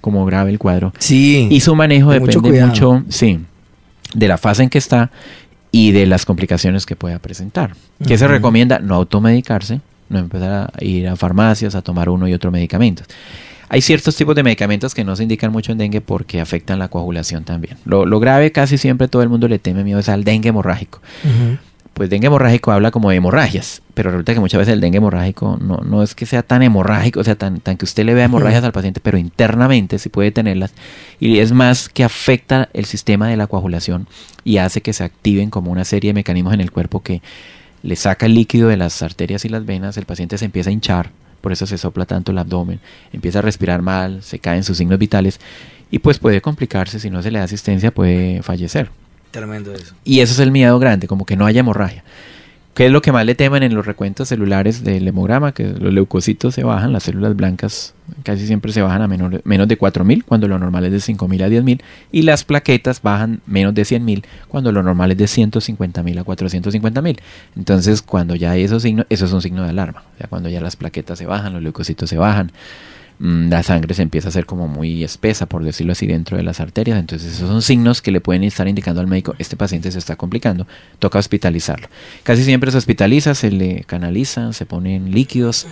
como 0.00 0.24
grave 0.24 0.50
el 0.50 0.58
cuadro. 0.58 0.92
Sí. 0.98 1.46
Y 1.50 1.60
su 1.60 1.74
manejo 1.76 2.10
de 2.10 2.20
mucho 2.20 2.40
depende 2.40 2.48
cuidado. 2.50 2.68
mucho, 2.68 3.04
sí, 3.10 3.38
de 4.14 4.26
la 4.28 4.38
fase 4.38 4.62
en 4.64 4.70
que 4.70 4.78
está 4.78 5.10
y 5.70 5.92
de 5.92 6.06
las 6.06 6.24
complicaciones 6.24 6.86
que 6.86 6.96
pueda 6.96 7.18
presentar. 7.18 7.74
¿Qué 8.06 8.16
se 8.16 8.28
recomienda? 8.28 8.78
No 8.78 8.94
automedicarse, 8.94 9.80
no 10.08 10.18
empezar 10.18 10.72
a 10.72 10.84
ir 10.84 11.08
a 11.08 11.16
farmacias 11.16 11.74
a 11.74 11.82
tomar 11.82 12.08
uno 12.08 12.28
y 12.28 12.34
otro 12.34 12.50
medicamento. 12.50 13.02
Hay 13.70 13.82
ciertos 13.82 14.16
tipos 14.16 14.34
de 14.34 14.42
medicamentos 14.42 14.94
que 14.94 15.04
no 15.04 15.14
se 15.14 15.24
indican 15.24 15.52
mucho 15.52 15.72
en 15.72 15.78
dengue 15.78 16.00
porque 16.00 16.40
afectan 16.40 16.78
la 16.78 16.88
coagulación 16.88 17.44
también. 17.44 17.76
Lo, 17.84 18.06
lo 18.06 18.18
grave 18.18 18.50
casi 18.50 18.78
siempre 18.78 19.08
todo 19.08 19.22
el 19.22 19.28
mundo 19.28 19.46
le 19.46 19.58
teme 19.58 19.84
miedo 19.84 19.98
es 20.00 20.08
al 20.08 20.24
dengue 20.24 20.48
hemorrágico. 20.48 21.00
Pues 21.98 22.10
dengue 22.10 22.28
hemorrágico 22.28 22.70
habla 22.70 22.92
como 22.92 23.10
de 23.10 23.16
hemorragias, 23.16 23.82
pero 23.92 24.12
resulta 24.12 24.32
que 24.32 24.38
muchas 24.38 24.60
veces 24.60 24.74
el 24.74 24.80
dengue 24.80 24.98
hemorrágico 24.98 25.58
no, 25.60 25.78
no 25.78 26.04
es 26.04 26.14
que 26.14 26.26
sea 26.26 26.44
tan 26.44 26.62
hemorrágico, 26.62 27.18
o 27.18 27.24
sea, 27.24 27.34
tan, 27.34 27.58
tan 27.58 27.76
que 27.76 27.84
usted 27.84 28.04
le 28.04 28.14
vea 28.14 28.26
hemorragias 28.26 28.62
al 28.62 28.70
paciente, 28.70 29.00
pero 29.00 29.18
internamente 29.18 29.98
sí 29.98 30.08
puede 30.08 30.30
tenerlas. 30.30 30.72
Y 31.18 31.40
es 31.40 31.50
más 31.50 31.88
que 31.88 32.04
afecta 32.04 32.68
el 32.72 32.84
sistema 32.84 33.26
de 33.26 33.36
la 33.36 33.48
coagulación 33.48 34.06
y 34.44 34.58
hace 34.58 34.80
que 34.80 34.92
se 34.92 35.02
activen 35.02 35.50
como 35.50 35.72
una 35.72 35.84
serie 35.84 36.10
de 36.10 36.14
mecanismos 36.14 36.54
en 36.54 36.60
el 36.60 36.70
cuerpo 36.70 37.02
que 37.02 37.20
le 37.82 37.96
saca 37.96 38.26
el 38.26 38.34
líquido 38.34 38.68
de 38.68 38.76
las 38.76 39.02
arterias 39.02 39.44
y 39.44 39.48
las 39.48 39.66
venas, 39.66 39.96
el 39.96 40.06
paciente 40.06 40.38
se 40.38 40.44
empieza 40.44 40.70
a 40.70 40.72
hinchar, 40.72 41.10
por 41.40 41.50
eso 41.50 41.66
se 41.66 41.78
sopla 41.78 42.06
tanto 42.06 42.30
el 42.30 42.38
abdomen, 42.38 42.78
empieza 43.12 43.40
a 43.40 43.42
respirar 43.42 43.82
mal, 43.82 44.22
se 44.22 44.38
caen 44.38 44.62
sus 44.62 44.78
signos 44.78 45.00
vitales 45.00 45.40
y 45.90 45.98
pues 45.98 46.20
puede 46.20 46.40
complicarse, 46.40 47.00
si 47.00 47.10
no 47.10 47.22
se 47.22 47.32
le 47.32 47.40
da 47.40 47.44
asistencia 47.46 47.90
puede 47.90 48.40
fallecer. 48.44 48.88
Tremendo 49.30 49.74
eso. 49.74 49.94
Y 50.04 50.20
eso 50.20 50.32
es 50.32 50.38
el 50.40 50.50
miedo 50.50 50.78
grande, 50.78 51.06
como 51.06 51.26
que 51.26 51.36
no 51.36 51.46
haya 51.46 51.60
hemorragia. 51.60 52.02
¿Qué 52.74 52.86
es 52.86 52.92
lo 52.92 53.02
que 53.02 53.10
más 53.10 53.26
le 53.26 53.34
temen 53.34 53.64
en 53.64 53.74
los 53.74 53.86
recuentos 53.86 54.28
celulares 54.28 54.84
del 54.84 55.08
hemograma? 55.08 55.50
Que 55.50 55.64
los 55.64 55.92
leucocitos 55.92 56.54
se 56.54 56.62
bajan, 56.62 56.92
las 56.92 57.02
células 57.02 57.34
blancas 57.34 57.92
casi 58.22 58.46
siempre 58.46 58.72
se 58.72 58.82
bajan 58.82 59.02
a 59.02 59.08
menor- 59.08 59.40
menos 59.42 59.66
de 59.66 59.76
4.000, 59.76 60.22
cuando 60.24 60.46
lo 60.46 60.60
normal 60.60 60.84
es 60.84 60.92
de 60.92 61.00
5.000 61.00 61.42
a 61.42 61.48
10.000, 61.48 61.80
y 62.12 62.22
las 62.22 62.44
plaquetas 62.44 63.02
bajan 63.02 63.40
menos 63.48 63.74
de 63.74 63.82
100.000, 63.82 64.22
cuando 64.46 64.70
lo 64.70 64.84
normal 64.84 65.10
es 65.10 65.18
de 65.18 65.24
150.000 65.26 66.20
a 66.20 66.24
450.000. 66.24 67.18
Entonces, 67.56 68.00
cuando 68.00 68.36
ya 68.36 68.52
hay 68.52 68.62
esos 68.62 68.82
signos, 68.84 69.06
eso 69.10 69.24
es 69.24 69.32
un 69.32 69.42
signo 69.42 69.64
de 69.64 69.70
alarma. 69.70 70.04
O 70.14 70.18
sea, 70.18 70.28
cuando 70.28 70.48
ya 70.48 70.60
las 70.60 70.76
plaquetas 70.76 71.18
se 71.18 71.26
bajan, 71.26 71.54
los 71.54 71.62
leucocitos 71.62 72.08
se 72.08 72.16
bajan, 72.16 72.52
la 73.20 73.64
sangre 73.64 73.94
se 73.94 74.02
empieza 74.02 74.28
a 74.28 74.30
hacer 74.30 74.46
como 74.46 74.68
muy 74.68 75.02
espesa, 75.02 75.46
por 75.46 75.64
decirlo 75.64 75.92
así, 75.92 76.06
dentro 76.06 76.36
de 76.36 76.44
las 76.44 76.60
arterias. 76.60 76.98
Entonces, 76.98 77.34
esos 77.34 77.48
son 77.48 77.62
signos 77.62 78.00
que 78.00 78.12
le 78.12 78.20
pueden 78.20 78.44
estar 78.44 78.68
indicando 78.68 79.00
al 79.00 79.08
médico, 79.08 79.34
este 79.38 79.56
paciente 79.56 79.90
se 79.90 79.98
está 79.98 80.16
complicando, 80.16 80.66
toca 80.98 81.18
hospitalizarlo. 81.18 81.88
Casi 82.22 82.44
siempre 82.44 82.70
se 82.70 82.78
hospitaliza, 82.78 83.34
se 83.34 83.50
le 83.50 83.82
canalizan, 83.84 84.52
se 84.52 84.66
ponen 84.66 85.10
líquidos, 85.10 85.66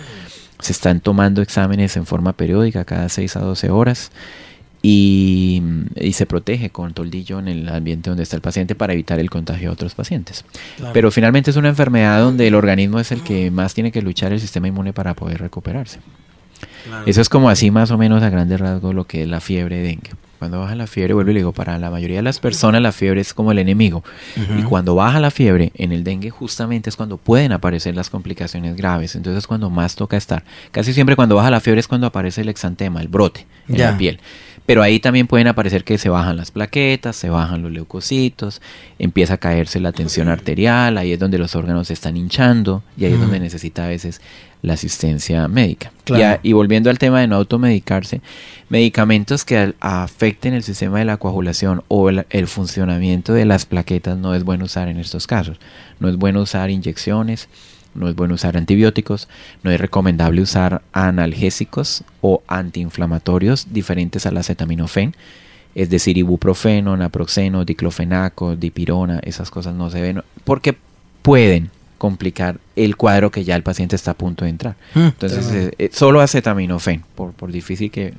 se 0.59 0.71
están 0.73 0.99
tomando 0.99 1.41
exámenes 1.41 1.95
en 1.95 2.05
forma 2.05 2.33
periódica 2.33 2.83
cada 2.83 3.07
6 3.07 3.37
a 3.37 3.39
12 3.39 3.69
horas. 3.69 4.11
Y, 4.83 5.61
y 5.95 6.13
se 6.13 6.27
protege 6.27 6.69
con 6.69 6.93
toldillo 6.93 7.39
en 7.39 7.47
el 7.47 7.67
ambiente 7.67 8.11
donde 8.11 8.23
está 8.23 8.35
el 8.35 8.43
paciente 8.43 8.75
para 8.75 8.93
evitar 8.93 9.19
el 9.19 9.29
contagio 9.29 9.69
a 9.69 9.73
otros 9.73 9.95
pacientes. 9.95 10.45
Claro. 10.77 10.93
Pero 10.93 11.11
finalmente 11.11 11.49
es 11.49 11.57
una 11.57 11.69
enfermedad 11.69 12.21
donde 12.21 12.47
el 12.47 12.55
organismo 12.55 12.99
es 12.99 13.11
el 13.11 13.23
que 13.23 13.49
más 13.49 13.73
tiene 13.73 13.91
que 13.91 14.03
luchar 14.03 14.33
el 14.33 14.39
sistema 14.39 14.67
inmune 14.67 14.93
para 14.93 15.15
poder 15.15 15.41
recuperarse. 15.41 15.99
Claro. 16.85 17.03
Eso 17.05 17.21
es 17.21 17.29
como 17.29 17.49
así 17.49 17.71
más 17.71 17.91
o 17.91 17.97
menos 17.97 18.23
a 18.23 18.29
grandes 18.29 18.59
rasgos 18.59 18.93
lo 18.93 19.05
que 19.05 19.23
es 19.23 19.27
la 19.27 19.39
fiebre 19.39 19.81
dengue. 19.81 20.11
Cuando 20.39 20.59
baja 20.59 20.75
la 20.75 20.85
fiebre, 20.85 21.15
vuelvo 21.15 21.31
y 21.31 21.33
le 21.33 21.39
digo, 21.39 21.51
para 21.51 21.79
la 21.79 21.89
mayoría 21.89 22.17
de 22.17 22.21
las 22.21 22.39
personas 22.39 22.79
la 22.81 22.91
fiebre 22.91 23.21
es 23.21 23.33
como 23.33 23.51
el 23.51 23.57
enemigo. 23.57 24.03
Y 24.57 24.61
cuando 24.63 24.93
baja 24.93 25.19
la 25.19 25.31
fiebre 25.31 25.71
en 25.75 25.91
el 25.91 26.03
dengue 26.03 26.29
justamente 26.29 26.89
es 26.91 26.95
cuando 26.95 27.17
pueden 27.17 27.51
aparecer 27.51 27.95
las 27.95 28.11
complicaciones 28.11 28.75
graves. 28.75 29.15
Entonces 29.15 29.39
es 29.39 29.47
cuando 29.47 29.71
más 29.71 29.95
toca 29.95 30.15
estar. 30.15 30.43
Casi 30.71 30.93
siempre 30.93 31.15
cuando 31.15 31.35
baja 31.35 31.49
la 31.49 31.59
fiebre 31.59 31.79
es 31.79 31.87
cuando 31.87 32.05
aparece 32.05 32.41
el 32.41 32.49
exantema, 32.49 33.01
el 33.01 33.07
brote 33.07 33.47
en 33.67 33.79
la 33.79 33.97
piel. 33.97 34.19
Pero 34.67 34.83
ahí 34.83 34.99
también 34.99 35.27
pueden 35.27 35.47
aparecer 35.47 35.85
que 35.85 35.97
se 35.97 36.09
bajan 36.09 36.35
las 36.35 36.51
plaquetas, 36.51 37.15
se 37.15 37.29
bajan 37.29 37.63
los 37.63 37.71
leucocitos, 37.71 38.61
empieza 38.99 39.35
a 39.35 39.37
caerse 39.37 39.79
la 39.79 39.93
tensión 39.93 40.27
arterial, 40.27 40.97
ahí 40.97 41.13
es 41.13 41.19
donde 41.19 41.37
los 41.37 41.55
órganos 41.55 41.87
se 41.87 41.93
están 41.93 42.17
hinchando 42.17 42.83
y 42.97 43.05
ahí 43.05 43.13
es 43.13 43.19
donde 43.19 43.39
necesita 43.39 43.85
a 43.85 43.87
veces 43.87 44.21
la 44.61 44.73
asistencia 44.73 45.47
médica. 45.47 45.91
Claro. 46.03 46.19
Y, 46.21 46.23
a- 46.25 46.39
y 46.43 46.53
volviendo 46.53 46.89
al 46.89 46.97
tema 46.99 47.21
de 47.21 47.27
no 47.27 47.35
automedicarse, 47.35 48.21
medicamentos 48.69 49.45
que 49.45 49.57
al- 49.57 49.75
afecten 49.79 50.53
el 50.53 50.63
sistema 50.63 50.99
de 50.99 51.05
la 51.05 51.17
coagulación 51.17 51.83
o 51.87 52.09
el, 52.09 52.25
el 52.29 52.47
funcionamiento 52.47 53.33
de 53.33 53.45
las 53.45 53.65
plaquetas 53.65 54.17
no 54.17 54.33
es 54.35 54.43
bueno 54.43 54.65
usar 54.65 54.87
en 54.87 54.97
estos 54.97 55.27
casos. 55.27 55.57
No 55.99 56.09
es 56.09 56.17
bueno 56.17 56.41
usar 56.41 56.69
inyecciones, 56.69 57.49
no 57.95 58.07
es 58.09 58.15
bueno 58.15 58.35
usar 58.35 58.57
antibióticos, 58.57 59.27
no 59.63 59.71
es 59.71 59.79
recomendable 59.79 60.41
usar 60.41 60.81
analgésicos 60.93 62.03
o 62.21 62.41
antiinflamatorios 62.47 63.67
diferentes 63.73 64.25
al 64.25 64.37
acetaminofén, 64.37 65.15
es 65.75 65.89
decir, 65.89 66.17
ibuprofeno, 66.17 66.95
naproxeno, 66.97 67.65
diclofenaco, 67.65 68.55
dipirona, 68.55 69.19
esas 69.23 69.49
cosas 69.51 69.75
no 69.75 69.89
se 69.89 70.01
ven 70.01 70.23
porque 70.43 70.75
pueden 71.21 71.69
complicar 71.97 72.59
el 72.75 72.95
cuadro 72.95 73.31
que 73.31 73.43
ya 73.43 73.55
el 73.55 73.63
paciente 73.63 73.95
está 73.95 74.11
a 74.11 74.13
punto 74.13 74.45
de 74.45 74.51
entrar. 74.51 74.75
Mm, 74.93 74.99
Entonces, 74.99 75.51
eh, 75.51 75.71
eh, 75.77 75.89
solo 75.91 76.21
acetaminofén, 76.21 77.03
por, 77.15 77.33
por 77.33 77.51
difícil 77.51 77.89
que, 77.91 78.13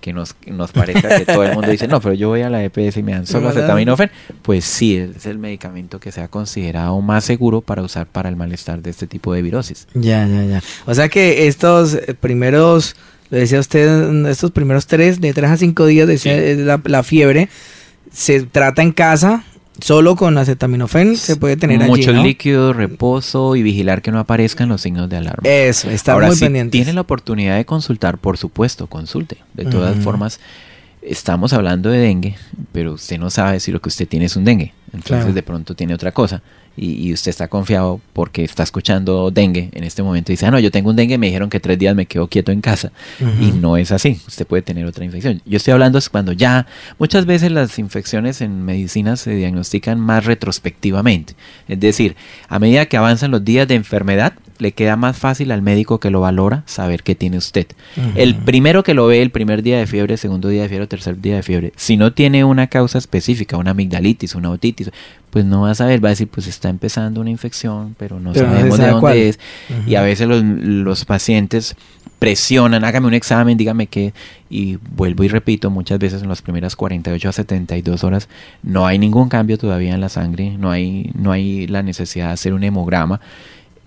que 0.00 0.12
nos, 0.12 0.36
nos 0.46 0.72
parezca 0.72 1.18
que 1.18 1.24
todo 1.24 1.42
el 1.44 1.54
mundo 1.54 1.70
dice, 1.70 1.88
no, 1.88 2.00
pero 2.00 2.14
yo 2.14 2.28
voy 2.28 2.42
a 2.42 2.50
la 2.50 2.62
EPS 2.62 2.98
y 2.98 3.02
me 3.02 3.12
dan 3.12 3.26
solo 3.26 3.48
acetaminofén, 3.48 4.10
pues 4.42 4.64
sí, 4.66 4.96
es 4.96 5.24
el 5.26 5.38
medicamento 5.38 5.98
que 6.00 6.12
se 6.12 6.20
ha 6.20 6.28
considerado 6.28 7.00
más 7.00 7.24
seguro 7.24 7.60
para 7.62 7.82
usar 7.82 8.06
para 8.06 8.28
el 8.28 8.36
malestar 8.36 8.82
de 8.82 8.90
este 8.90 9.06
tipo 9.06 9.32
de 9.32 9.40
virosis. 9.42 9.86
Ya, 9.94 10.26
ya, 10.28 10.44
ya. 10.44 10.62
O 10.86 10.94
sea 10.94 11.08
que 11.08 11.46
estos 11.46 11.98
primeros, 12.20 12.96
lo 13.30 13.38
decía 13.38 13.58
usted, 13.60 14.26
estos 14.26 14.50
primeros 14.50 14.86
tres, 14.86 15.20
de 15.20 15.32
tres 15.32 15.50
a 15.50 15.56
cinco 15.56 15.86
días, 15.86 16.06
decía, 16.06 16.34
Sí. 16.38 16.56
la, 16.62 16.80
la 16.84 17.02
fiebre, 17.02 17.48
se 18.12 18.42
trata 18.42 18.82
en 18.82 18.92
casa, 18.92 19.44
solo 19.80 20.16
con 20.16 20.36
acetaminofén, 20.38 21.16
se 21.16 21.36
puede 21.36 21.56
tener 21.56 21.80
Mucho 21.80 22.10
allí, 22.10 22.18
¿no? 22.18 22.24
líquido, 22.24 22.72
reposo 22.72 23.56
y 23.56 23.62
vigilar 23.62 24.02
que 24.02 24.10
no 24.12 24.18
aparezcan 24.18 24.68
los 24.68 24.80
signos 24.80 25.08
de 25.10 25.16
alarma. 25.16 25.48
Eso, 25.48 25.90
estar 25.90 26.14
Ahora, 26.14 26.28
muy 26.28 26.36
si 26.36 26.44
pendientes. 26.44 26.72
tiene 26.72 26.92
la 26.92 27.00
oportunidad 27.02 27.56
de 27.56 27.64
consultar, 27.64 28.18
por 28.18 28.38
supuesto, 28.38 28.86
consulte. 28.86 29.38
De 29.54 29.64
todas 29.64 29.96
formas, 29.98 30.40
estamos 31.02 31.52
hablando 31.52 31.90
de 31.90 31.98
dengue, 31.98 32.36
pero 32.72 32.94
usted 32.94 33.18
no 33.18 33.30
sabe 33.30 33.60
si 33.60 33.72
lo 33.72 33.80
que 33.80 33.88
usted 33.88 34.08
tiene 34.08 34.26
es 34.26 34.36
un 34.36 34.44
dengue. 34.44 34.72
Entonces, 34.92 35.16
Claro. 35.18 35.32
de 35.32 35.42
pronto 35.42 35.74
tiene 35.74 35.92
otra 35.94 36.12
cosa. 36.12 36.40
Y, 36.76 37.12
usted 37.12 37.30
está 37.30 37.48
confiado 37.48 38.00
porque 38.12 38.44
está 38.44 38.62
escuchando 38.62 39.30
dengue 39.30 39.70
en 39.72 39.84
este 39.84 40.02
momento 40.02 40.32
y 40.32 40.34
dice, 40.34 40.46
ah, 40.46 40.50
no, 40.50 40.58
yo 40.58 40.70
tengo 40.70 40.90
un 40.90 40.96
dengue, 40.96 41.18
me 41.18 41.26
dijeron 41.26 41.48
que 41.48 41.60
tres 41.60 41.78
días 41.78 41.94
me 41.94 42.06
quedo 42.06 42.26
quieto 42.26 42.52
en 42.52 42.60
casa. 42.60 42.92
Y 43.40 43.52
no 43.52 43.76
es 43.76 43.92
así, 43.92 44.20
usted 44.26 44.46
puede 44.46 44.62
tener 44.62 44.86
otra 44.86 45.04
infección. 45.04 45.40
Yo 45.44 45.56
estoy 45.56 45.72
hablando 45.72 45.98
cuando 46.10 46.32
ya, 46.32 46.66
muchas 46.98 47.26
veces 47.26 47.52
las 47.52 47.78
infecciones 47.78 48.40
en 48.40 48.64
medicina 48.64 49.16
se 49.16 49.34
diagnostican 49.34 50.00
más 50.00 50.24
retrospectivamente. 50.24 51.34
Es 51.68 51.80
decir, 51.80 52.16
a 52.48 52.58
medida 52.58 52.86
que 52.86 52.96
avanzan 52.96 53.30
los 53.30 53.44
días 53.44 53.68
de 53.68 53.74
enfermedad, 53.74 54.34
le 54.58 54.72
queda 54.72 54.96
más 54.96 55.16
fácil 55.16 55.50
al 55.50 55.62
médico 55.62 55.98
que 55.98 56.10
lo 56.10 56.20
valora 56.20 56.62
saber 56.66 57.02
qué 57.02 57.14
tiene 57.14 57.36
usted. 57.36 57.66
El 58.14 58.34
primero 58.36 58.82
que 58.82 58.94
lo 58.94 59.06
ve 59.06 59.22
el 59.22 59.30
primer 59.30 59.62
día 59.62 59.78
de 59.78 59.86
fiebre, 59.86 60.16
segundo 60.16 60.48
día 60.48 60.62
de 60.62 60.68
fiebre, 60.68 60.86
tercer 60.86 61.20
día 61.20 61.36
de 61.36 61.42
fiebre, 61.42 61.72
si 61.76 61.96
no 61.96 62.12
tiene 62.12 62.44
una 62.44 62.66
causa 62.68 62.98
específica, 62.98 63.56
una 63.56 63.72
amigdalitis, 63.72 64.34
una 64.34 64.50
otitis, 64.50 64.90
pues 65.34 65.44
no 65.44 65.62
va 65.62 65.72
a 65.72 65.74
saber, 65.74 66.02
va 66.02 66.10
a 66.10 66.12
decir, 66.12 66.28
pues 66.28 66.46
está 66.46 66.68
empezando 66.68 67.20
una 67.20 67.28
infección, 67.28 67.96
pero 67.98 68.20
no 68.20 68.32
sabemos 68.32 68.78
de 68.78 68.86
dónde 68.86 69.28
es. 69.30 69.40
Y 69.84 69.96
a 69.96 70.02
veces 70.02 70.28
los, 70.28 70.44
los 70.44 71.04
pacientes 71.04 71.74
presionan, 72.20 72.84
hágame 72.84 73.08
un 73.08 73.14
examen, 73.14 73.56
dígame 73.56 73.88
qué, 73.88 74.14
y 74.48 74.76
vuelvo 74.94 75.24
y 75.24 75.28
repito, 75.28 75.70
muchas 75.70 75.98
veces 75.98 76.22
en 76.22 76.28
las 76.28 76.40
primeras 76.40 76.76
48 76.76 77.28
a 77.28 77.32
72 77.32 78.04
horas 78.04 78.28
no 78.62 78.86
hay 78.86 79.00
ningún 79.00 79.28
cambio 79.28 79.58
todavía 79.58 79.92
en 79.92 80.00
la 80.00 80.08
sangre, 80.08 80.56
no 80.56 80.70
hay, 80.70 81.10
no 81.18 81.32
hay 81.32 81.66
la 81.66 81.82
necesidad 81.82 82.28
de 82.28 82.32
hacer 82.34 82.52
un 82.54 82.62
hemograma. 82.62 83.20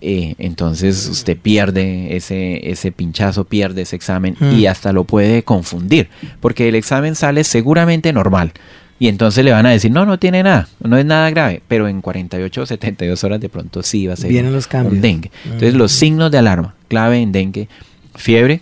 Eh, 0.02 0.34
entonces 0.36 1.08
usted 1.08 1.38
pierde 1.38 2.14
ese, 2.14 2.70
ese 2.70 2.92
pinchazo, 2.92 3.44
pierde 3.44 3.82
ese 3.82 3.96
examen 3.96 4.36
y 4.38 4.66
hasta 4.66 4.92
lo 4.92 5.04
puede 5.04 5.44
confundir, 5.44 6.10
porque 6.40 6.68
el 6.68 6.74
examen 6.74 7.14
sale 7.14 7.42
seguramente 7.42 8.12
normal. 8.12 8.52
Y 8.98 9.08
entonces 9.08 9.44
le 9.44 9.52
van 9.52 9.64
a 9.66 9.70
decir, 9.70 9.92
no, 9.92 10.04
no 10.06 10.18
tiene 10.18 10.42
nada, 10.42 10.68
no 10.80 10.96
es 10.96 11.04
nada 11.04 11.30
grave, 11.30 11.62
pero 11.68 11.88
en 11.88 12.00
48 12.00 12.62
o 12.62 12.66
72 12.66 13.22
horas 13.24 13.40
de 13.40 13.48
pronto 13.48 13.82
sí 13.82 14.06
va 14.06 14.14
a 14.14 14.16
ser 14.16 14.30
Vienen 14.30 14.52
los 14.52 14.66
cambios. 14.66 14.94
un 14.94 15.00
dengue. 15.00 15.30
Entonces 15.44 15.74
los 15.74 15.92
signos 15.92 16.30
de 16.30 16.38
alarma, 16.38 16.74
clave 16.88 17.20
en 17.20 17.30
dengue, 17.30 17.68
fiebre, 18.16 18.60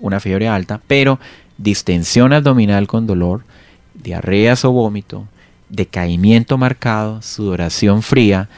una 0.00 0.18
fiebre 0.18 0.48
alta, 0.48 0.80
pero 0.86 1.20
distensión 1.56 2.32
abdominal 2.32 2.86
con 2.88 3.06
dolor, 3.06 3.44
diarreas 3.94 4.64
o 4.64 4.72
vómito, 4.72 5.26
decaimiento 5.68 6.58
marcado, 6.58 7.22
sudoración 7.22 8.02
fría, 8.02 8.48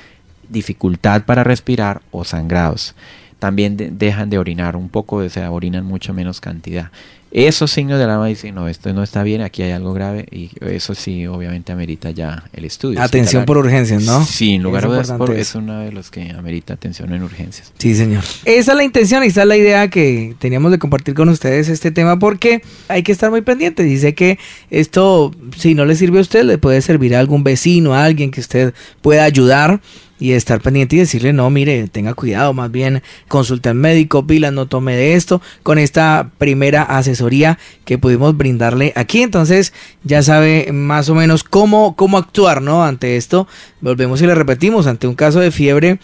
dificultad 0.49 1.25
para 1.25 1.45
respirar 1.45 2.03
o 2.11 2.25
sangrados. 2.25 2.95
También 3.39 3.77
dejan 3.99 4.31
de 4.31 4.39
orinar 4.39 4.77
un 4.77 4.89
poco, 4.89 5.17
o 5.17 5.29
sea, 5.29 5.51
orinan 5.53 5.85
mucho 5.85 6.13
menos 6.13 6.41
cantidad. 6.41 6.91
Esos 7.31 7.71
signos 7.71 7.99
de 7.99 8.05
alarma 8.05 8.27
dicen, 8.27 8.55
no, 8.55 8.69
esto 8.69 8.93
no 8.95 9.03
está 9.03 9.23
bien, 9.23 9.43
aquí 9.43 9.63
hay 9.63 9.73
algo 9.73 9.93
grave 9.93 10.27
y 10.31 10.51
eso 10.63 10.95
sí, 10.95 11.27
obviamente 11.27 11.73
amerita 11.73 12.11
ya 12.11 12.45
el 12.55 12.65
estudio. 12.65 13.03
Atención 13.03 13.45
por 13.45 13.59
urgencias, 13.59 14.03
¿no? 14.05 14.25
Sí, 14.25 14.55
en 14.55 14.63
lugar 14.63 14.89
de 14.89 15.15
por, 15.15 15.37
es 15.37 15.55
uno 15.55 15.81
de 15.81 15.93
los 15.93 16.11
que 16.11 16.31
amerita 16.31 16.73
atención 16.75 17.13
en 17.13 17.23
urgencias. 17.23 17.73
Sí, 17.77 17.95
señor. 17.95 18.25
Esa 18.47 18.73
es 18.73 18.77
la 18.77 18.83
intención 18.83 19.23
y 19.25 19.27
esa 19.27 19.43
es 19.43 19.49
la 19.49 19.57
idea 19.59 19.89
que 19.89 20.37
teníamos 20.39 20.71
de 20.71 20.79
compartir 20.79 21.15
con 21.15 21.29
ustedes 21.29 21.69
este 21.69 21.91
tema 21.91 22.19
porque 22.19 22.63
hay 22.89 23.03
que 23.03 23.13
estar 23.13 23.31
muy 23.31 23.43
pendientes. 23.43 23.85
Dice 23.85 24.15
que 24.15 24.39
esto, 24.71 25.35
si 25.57 25.75
no 25.75 25.85
le 25.85 25.97
sirve 25.97 26.19
a 26.19 26.23
usted, 26.23 26.45
le 26.45 26.57
puede 26.57 26.81
servir 26.81 27.15
a 27.15 27.21
algún 27.21 27.45
vecino, 27.45 27.95
a 27.95 28.05
alguien 28.05 28.31
que 28.31 28.41
usted 28.41 28.73
pueda 29.03 29.25
ayudar 29.25 29.81
y 30.19 30.33
estar 30.33 30.61
pendiente 30.61 30.97
y 30.97 31.01
decirle, 31.01 31.33
no, 31.33 31.49
mire, 31.51 31.89
tenga 31.89 32.15
cuidado, 32.15 32.53
más 32.53 32.71
bien 32.71 33.03
consulte 33.29 33.69
al 33.69 33.75
médico, 33.77 34.27
pilas, 34.27 34.53
no 34.53 34.67
tome 34.67 34.97
de 34.97 35.15
esto, 35.15 35.41
con 35.63 35.79
esta 35.79 36.31
primera 36.39 36.83
asesoría 36.83 37.59
que 37.85 37.99
pudimos 37.99 38.37
brindarle 38.37 38.93
aquí. 38.97 39.23
Entonces 39.23 39.73
ya 40.05 40.23
sabe 40.23 40.71
más 40.73 41.09
o 41.09 41.15
menos 41.15 41.45
cómo, 41.45 41.97
cómo 41.97 42.19
actuar, 42.19 42.63
¿no? 42.63 42.85
Ante 42.85 43.17
esto, 43.17 43.47
volvemos 43.81 44.21
y 44.23 44.27
le 44.27 44.35
repetimos, 44.35 44.87
ante 44.87 45.07
un 45.07 45.15
caso 45.15 45.41
de 45.41 45.51
fiebre, 45.51 45.99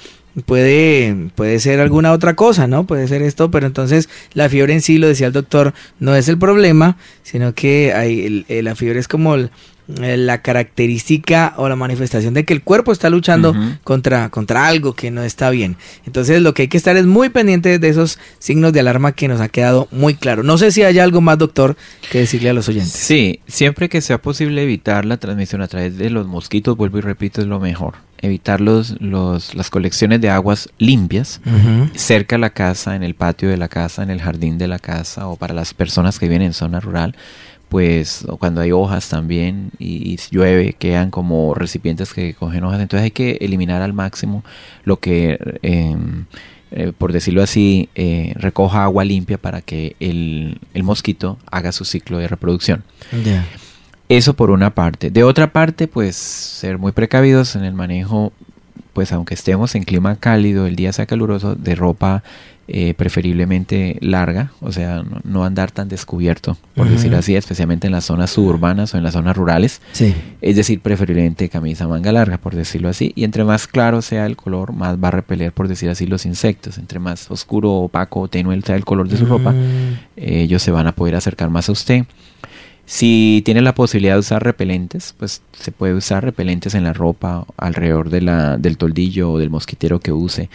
puede, 0.46 1.30
puede 1.34 1.60
ser 1.60 1.80
alguna 1.80 2.12
otra 2.12 2.34
cosa, 2.34 2.66
¿no? 2.66 2.86
Puede 2.86 3.08
ser 3.08 3.22
esto, 3.22 3.50
pero 3.50 3.66
entonces 3.66 4.08
la 4.32 4.48
fiebre 4.48 4.74
en 4.74 4.80
sí, 4.80 4.98
lo 4.98 5.08
decía 5.08 5.28
el 5.28 5.32
doctor, 5.32 5.74
no 5.98 6.14
es 6.14 6.28
el 6.28 6.38
problema, 6.38 6.96
sino 7.22 7.54
que 7.54 7.92
hay, 7.92 8.44
la 8.48 8.74
fiebre 8.74 9.00
es 9.00 9.08
como 9.08 9.34
el, 9.34 9.44
eh, 9.44 9.50
la 9.86 10.40
característica 10.40 11.54
o 11.56 11.68
la 11.68 11.76
manifestación 11.76 12.34
de 12.34 12.44
que 12.44 12.54
el 12.54 12.62
cuerpo 12.62 12.92
está 12.92 13.10
luchando 13.10 13.54
contra, 13.82 14.30
contra 14.30 14.66
algo 14.66 14.94
que 14.94 15.10
no 15.10 15.22
está 15.22 15.50
bien. 15.50 15.76
Entonces 16.06 16.40
lo 16.40 16.54
que 16.54 16.62
hay 16.62 16.68
que 16.68 16.76
estar 16.76 16.96
es 16.96 17.06
muy 17.06 17.28
pendiente 17.28 17.78
de 17.78 17.88
esos 17.88 18.18
signos 18.38 18.72
de 18.72 18.80
alarma 18.80 19.12
que 19.12 19.28
nos 19.28 19.40
ha 19.40 19.48
quedado 19.48 19.88
muy 19.90 20.14
claro. 20.14 20.42
No 20.42 20.56
sé 20.58 20.72
si 20.72 20.82
hay 20.82 20.98
algo 20.98 21.20
más, 21.20 21.38
doctor, 21.38 21.76
que 22.10 22.20
decirle 22.20 22.50
a 22.50 22.54
los 22.54 22.68
oyentes. 22.68 22.92
Sí, 22.92 23.40
siempre 23.46 23.88
que 23.88 24.00
sea 24.00 24.18
posible 24.18 24.62
evitar 24.62 25.04
la 25.04 25.18
transmisión 25.18 25.60
a 25.60 25.68
través 25.68 25.98
de 25.98 26.10
los 26.10 26.26
mosquitos, 26.26 26.76
vuelvo 26.76 26.98
y 26.98 27.02
repito, 27.02 27.40
es 27.40 27.46
lo 27.46 27.60
mejor. 27.60 27.94
Evitar 28.22 28.62
los, 28.62 28.98
los, 29.02 29.54
las 29.54 29.68
colecciones 29.68 30.18
de 30.22 30.30
aguas 30.30 30.70
limpias 30.78 31.42
cerca 31.94 32.36
de 32.36 32.40
la 32.40 32.50
casa, 32.50 32.96
en 32.96 33.02
el 33.02 33.14
patio 33.14 33.50
de 33.50 33.58
la 33.58 33.68
casa, 33.68 34.02
en 34.02 34.08
el 34.08 34.22
jardín 34.22 34.56
de 34.56 34.66
la 34.66 34.78
casa 34.78 35.28
o 35.28 35.36
para 35.36 35.52
las 35.52 35.74
personas 35.74 36.18
que 36.18 36.26
viven 36.26 36.40
en 36.40 36.54
zona 36.54 36.80
rural 36.80 37.14
pues 37.74 38.24
cuando 38.38 38.60
hay 38.60 38.70
hojas 38.70 39.08
también 39.08 39.72
y, 39.80 40.16
llueve 40.30 40.74
quedan 40.74 41.10
como 41.10 41.54
recipientes 41.54 42.14
que 42.14 42.32
cogen 42.32 42.62
hojas. 42.62 42.80
Entonces 42.80 43.02
hay 43.02 43.10
que 43.10 43.38
eliminar 43.40 43.82
al 43.82 43.92
máximo 43.92 44.44
lo 44.84 45.00
que 45.00 45.40
em, 45.62 46.26
eh, 46.70 46.92
por 46.96 47.12
decirlo 47.12 47.42
así 47.42 47.88
eh, 47.96 48.32
recoja 48.36 48.84
agua 48.84 49.04
limpia 49.04 49.38
para 49.38 49.60
que 49.60 49.96
el, 49.98 50.60
mosquito 50.84 51.36
haga 51.50 51.72
su 51.72 51.84
ciclo 51.84 52.18
de 52.18 52.28
reproducción. 52.28 52.84
Eso 54.08 54.34
por 54.34 54.52
una 54.52 54.72
parte. 54.72 55.10
De 55.10 55.24
otra 55.24 55.52
parte 55.52 55.88
pues 55.88 56.14
ser 56.14 56.78
muy 56.78 56.92
precavidos 56.92 57.56
en 57.56 57.64
el 57.64 57.74
manejo 57.74 58.32
pues 58.92 59.10
aunque 59.10 59.34
estemos 59.34 59.74
en 59.74 59.82
clima 59.82 60.14
cálido 60.14 60.68
el 60.68 60.76
día 60.76 60.92
sea 60.92 61.06
caluroso 61.06 61.56
de 61.56 61.74
ropa 61.74 62.22
eh, 62.66 62.94
preferiblemente 62.94 63.98
larga, 64.00 64.52
o 64.60 64.72
sea, 64.72 65.04
no, 65.22 65.44
andar 65.44 65.70
tan 65.70 65.88
descubierto, 65.88 66.56
por 66.74 66.88
decir 66.88 67.14
así, 67.14 67.36
especialmente 67.36 67.88
en 67.88 67.92
las 67.92 68.04
zonas 68.04 68.30
suburbanas 68.30 68.94
o 68.94 68.96
en 68.96 69.02
las 69.02 69.12
zonas 69.12 69.36
rurales. 69.36 69.82
Sí. 69.92 70.14
Es 70.40 70.56
decir, 70.56 70.80
preferiblemente 70.80 71.48
camisa 71.48 71.86
manga 71.86 72.10
larga, 72.12 72.38
por 72.38 72.54
decirlo 72.54 72.88
así. 72.88 73.12
Y 73.16 73.24
entre 73.24 73.44
más 73.44 73.66
claro 73.66 74.00
sea 74.00 74.24
el 74.24 74.36
color, 74.36 74.72
más 74.72 74.96
va 74.96 75.08
a 75.08 75.10
repeler, 75.10 75.52
por 75.52 75.68
decir 75.68 75.90
así, 75.90 76.06
los 76.06 76.24
insectos. 76.24 76.78
Entre 76.78 76.98
más 76.98 77.30
oscuro, 77.30 77.70
opaco 77.70 78.20
o 78.20 78.28
tenue 78.28 78.58
sea 78.62 78.76
el 78.76 78.84
color 78.84 79.08
de 79.08 79.16
su 79.18 79.26
ropa, 79.26 79.54
ellos 80.16 80.62
se 80.62 80.70
van 80.70 80.86
a 80.86 80.92
poder 80.92 81.16
acercar 81.16 81.50
más 81.50 81.68
a 81.68 81.72
usted. 81.72 82.04
Si 82.86 83.42
tiene 83.44 83.62
la 83.62 83.74
posibilidad 83.74 84.14
de 84.14 84.20
usar 84.20 84.44
repelentes, 84.44 85.14
pues 85.18 85.42
se 85.52 85.72
puede 85.72 85.94
usar 85.94 86.24
repelentes 86.24 86.74
en 86.74 86.84
la 86.84 86.92
ropa, 86.92 87.46
alrededor 87.56 88.10
de 88.10 88.20
la, 88.20 88.58
del 88.58 88.76
toldillo 88.76 89.32
o 89.32 89.38
del 89.38 89.50
mosquitero 89.50 90.00
que 90.00 90.12
use 90.12 90.50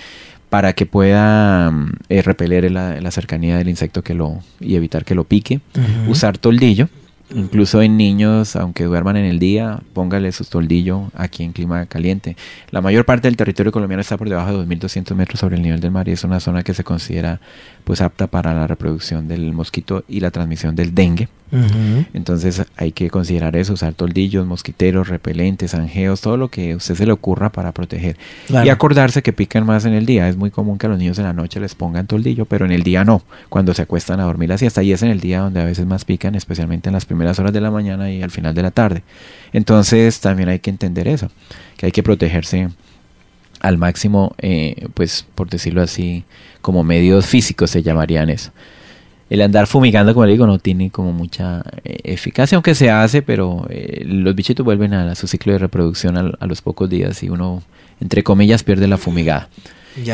para 0.50 0.74
que 0.74 0.86
pueda 0.86 1.72
eh, 2.10 2.22
repeler 2.24 2.72
la, 2.72 3.00
la, 3.00 3.12
cercanía 3.12 3.58
del 3.58 3.70
insecto 3.70 4.04
que 4.04 4.15
lo 4.15 4.39
y 4.60 4.76
evitar 4.76 5.06
que 5.06 5.13
lo 5.15 5.24
pique. 5.24 5.62
Usar 6.08 6.38
toldillo 6.39 6.89
Incluso 7.34 7.82
en 7.82 7.98
niños, 7.98 8.56
aunque 8.56 8.86
duerman 8.86 9.18
en 9.18 9.26
el 9.26 9.39
día, 9.39 9.82
póngale 9.94 10.32
su 10.32 10.46
toldillo 10.46 11.12
aquí 11.15 11.44
en 11.44 11.52
clima 11.52 11.86
caliente. 11.86 12.36
La 12.72 12.82
mayor 12.82 13.06
parte 13.06 13.28
del 13.28 13.38
territorio 13.38 13.72
colombiano 13.72 14.02
está 14.02 14.18
por 14.18 14.30
debajo 14.30 14.58
de 14.58 14.65
2.200 14.65 15.15
metros 15.15 15.39
sobre 15.39 15.56
el 15.56 15.62
nivel 15.62 15.80
del 15.80 15.92
mar 15.92 16.08
y 16.08 16.12
es 16.12 16.24
una 16.24 16.39
zona 16.39 16.63
que 16.63 16.74
se 16.74 16.84
considera 16.84 17.39
pues 17.84 18.02
apta 18.02 18.28
para 18.28 18.54
la 18.54 18.68
reproducción 18.68 19.28
del 19.28 19.54
mosquito 19.54 20.04
y 20.08 20.20
la 20.20 20.32
transmisión 20.32 20.76
del 20.76 20.94
dengue. 20.94 21.30
Entonces 22.13 22.63
hay 22.78 22.92
que 22.92 23.10
considerar 23.10 23.56
eso, 23.56 23.74
usar 23.74 23.94
toldillos, 23.94 24.46
mosquiteros, 24.46 25.08
repelentes, 25.08 25.74
angeos, 25.74 26.22
todo 26.22 26.38
lo 26.38 26.50
que 26.50 26.74
a 26.74 26.76
usted 26.76 26.96
se 26.96 27.06
le 27.06 27.12
ocurra 27.12 27.50
para 27.50 27.72
proteger. 27.72 28.18
Y 28.50 28.70
acordarse 28.70 29.24
que 29.24 29.34
pican 29.34 29.65
más 29.65 29.86
en 29.86 29.94
el 29.94 30.06
día. 30.06 30.30
Es 30.30 30.38
muy 30.38 30.52
común 30.52 30.78
que 30.78 30.86
a 30.86 30.89
los 30.89 31.00
niños 31.00 31.18
en 31.18 31.26
la 31.26 31.34
noche 31.34 31.60
les 31.60 31.76
pongan 31.76 32.06
toldillo, 32.06 32.46
pero 32.46 32.65
en 32.65 32.72
el 32.72 32.84
día 32.84 33.04
no, 33.04 33.24
cuando 33.50 33.74
se 33.74 33.82
acuestan 33.82 34.20
a 34.20 34.24
dormir 34.24 34.50
la 34.50 34.58
siesta. 34.58 34.84
Y 34.84 34.92
es 34.92 35.02
en 35.02 35.10
el 35.10 35.20
día 35.20 35.42
donde 35.42 35.62
a 35.62 35.65
veces 35.65 35.86
más 35.86 36.06
pican, 36.06 36.36
especialmente 36.36 36.89
en 36.89 36.94
las 36.94 37.06
primeras 37.06 37.18
primeras 37.19 37.38
horas 37.38 37.51
de 37.51 37.60
la 37.60 37.69
mañana 37.69 38.10
y 38.10 38.23
al 38.23 38.32
final 38.32 38.55
de 38.55 38.62
la 38.62 38.71
tarde. 38.71 39.03
Entonces 39.51 40.21
también 40.21 40.47
hay 40.47 40.60
que 40.60 40.69
entender 40.69 41.05
eso, 41.10 41.29
que 41.75 41.88
hay 41.88 41.91
que 41.91 42.01
protegerse 42.01 42.69
al 43.60 43.77
máximo, 43.77 44.34
eh, 44.38 44.88
pues 44.93 45.27
por 45.36 45.49
decirlo 45.49 45.82
así, 45.82 46.23
como 46.62 46.86
medios 46.86 47.25
físicos 47.25 47.71
se 47.71 47.84
llamarían 47.84 48.29
eso. 48.29 48.51
El 49.29 49.41
andar 49.41 49.67
fumigando, 49.67 50.13
como 50.13 50.27
le 50.27 50.32
digo, 50.32 50.47
no 50.47 50.60
tiene 50.60 50.91
como 50.91 51.12
mucha 51.12 51.62
eh, 51.84 51.97
eficacia, 52.05 52.55
aunque 52.55 52.73
se 52.73 52.89
hace, 52.89 53.21
pero 53.21 53.67
eh, 53.69 54.03
los 54.05 54.34
bichitos 54.34 54.65
vuelven 54.65 54.93
a, 54.93 55.13
su 55.15 55.27
ciclo 55.27 55.51
de 55.51 55.60
reproducción 55.60 56.15
a, 56.17 56.45
los 56.47 56.62
pocos 56.62 56.89
días 56.89 57.21
y 57.21 57.27
uno, 57.27 57.62
entre 57.99 58.23
comillas, 58.23 58.63
pierde 58.63 58.88
la 58.88 58.97
fumigada. 58.97 59.49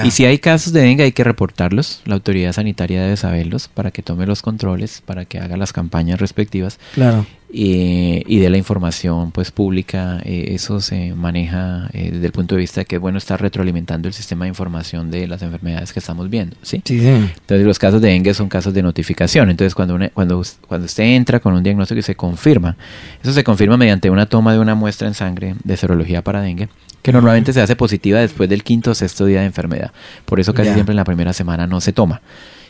Y 0.04 0.12
si 0.12 0.26
hay 0.26 0.40
casos 0.40 0.74
de 0.74 0.82
dengue 0.82 1.04
hay 1.04 1.12
que 1.12 1.24
reportarlos, 1.24 2.02
la 2.06 2.16
autoridad 2.16 2.54
sanitaria 2.54 3.02
debe 3.02 3.18
saberlos 3.18 3.68
para 3.68 3.92
que 3.92 4.02
tome 4.02 4.26
los 4.26 4.42
controles, 4.42 5.02
para 5.06 5.26
que 5.26 5.40
haga 5.40 5.58
las 5.58 5.74
campañas 5.74 6.20
respectivas. 6.20 6.80
Claro 6.94 7.26
y 7.50 8.40
de 8.40 8.50
la 8.50 8.58
información 8.58 9.32
pues 9.32 9.52
pública 9.52 10.20
eh, 10.24 10.48
eso 10.50 10.82
se 10.82 11.14
maneja 11.14 11.90
eh, 11.94 12.10
desde 12.12 12.26
el 12.26 12.32
punto 12.32 12.56
de 12.56 12.62
vista 12.62 12.82
de 12.82 12.86
que 12.86 12.98
bueno 12.98 13.18
está 13.18 13.38
retroalimentando 13.38 14.08
el 14.08 14.14
sistema 14.14 14.46
de 14.46 14.50
información 14.50 15.12
de 15.12 15.28
las 15.28 15.42
enfermedades 15.42 15.94
que 15.94 16.00
estamos 16.00 16.30
viendo 16.30 16.56
¿sí? 16.64 16.82
entonces 16.88 17.66
los 17.66 17.78
casos 17.78 18.02
de 18.02 18.10
dengue 18.10 18.34
son 18.34 18.50
casos 18.50 18.74
de 18.74 18.82
notificación 18.82 19.50
entonces 19.50 19.76
cuando 19.76 19.98
cuando 20.14 20.42
cuando 20.68 20.86
usted 20.86 21.04
entra 21.04 21.40
con 21.40 21.54
un 21.54 21.64
diagnóstico 21.64 22.00
y 22.00 22.04
se 22.04 22.16
confirma 22.16 22.78
eso 23.22 23.32
se 23.32 23.44
confirma 23.44 23.78
mediante 23.78 24.10
una 24.10 24.26
toma 24.26 24.54
de 24.54 24.60
una 24.60 24.76
muestra 24.76 25.08
en 25.08 25.14
sangre 25.14 25.56
de 25.64 25.78
serología 25.78 26.24
para 26.24 26.42
dengue 26.42 26.68
que 27.02 27.12
normalmente 27.12 27.54
se 27.54 27.62
hace 27.62 27.66
hace 27.66 27.76
positiva 27.76 28.20
después 28.20 28.50
del 28.50 28.64
quinto 28.64 28.92
o 28.92 28.96
sexto 28.96 29.26
día 29.26 29.42
de 29.42 29.46
enfermedad. 29.46 29.92
Por 30.26 30.40
eso 30.40 30.54
casi 30.54 30.74
siempre 30.74 30.94
en 30.94 30.98
la 30.98 31.04
primera 31.04 31.34
semana 31.34 31.68
no 31.68 31.82
se 31.82 31.94
toma 31.94 32.22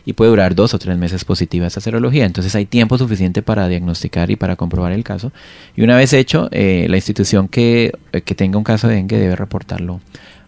y 0.06 0.14
puede 0.14 0.30
durar 0.30 0.56
dos 0.56 0.74
o 0.74 0.80
tres 0.80 0.98
meses 0.98 1.26
positiva 1.26 1.68
esa 1.68 1.82
serología. 1.82 2.26
Entonces 2.26 2.54
hay 2.56 2.66
tiempo 2.66 2.98
suficiente 2.98 3.42
para 3.42 3.68
diagnosticar 3.68 4.30
y 4.32 4.36
para 4.36 4.56
comprobar 4.56 4.92
el 4.92 5.04
caso. 5.04 5.32
Y 5.76 5.82
una 5.82 5.98
vez 5.98 6.14
hecho, 6.14 6.48
eh, 6.52 6.86
la 6.90 6.98
institución 6.98 7.48
que, 7.48 7.92
que 8.24 8.36
tenga 8.36 8.58
un 8.58 8.64
caso 8.64 8.88
de 8.88 8.96
dengue 8.96 9.18
debe 9.18 9.36
reportarlo 9.36 10.00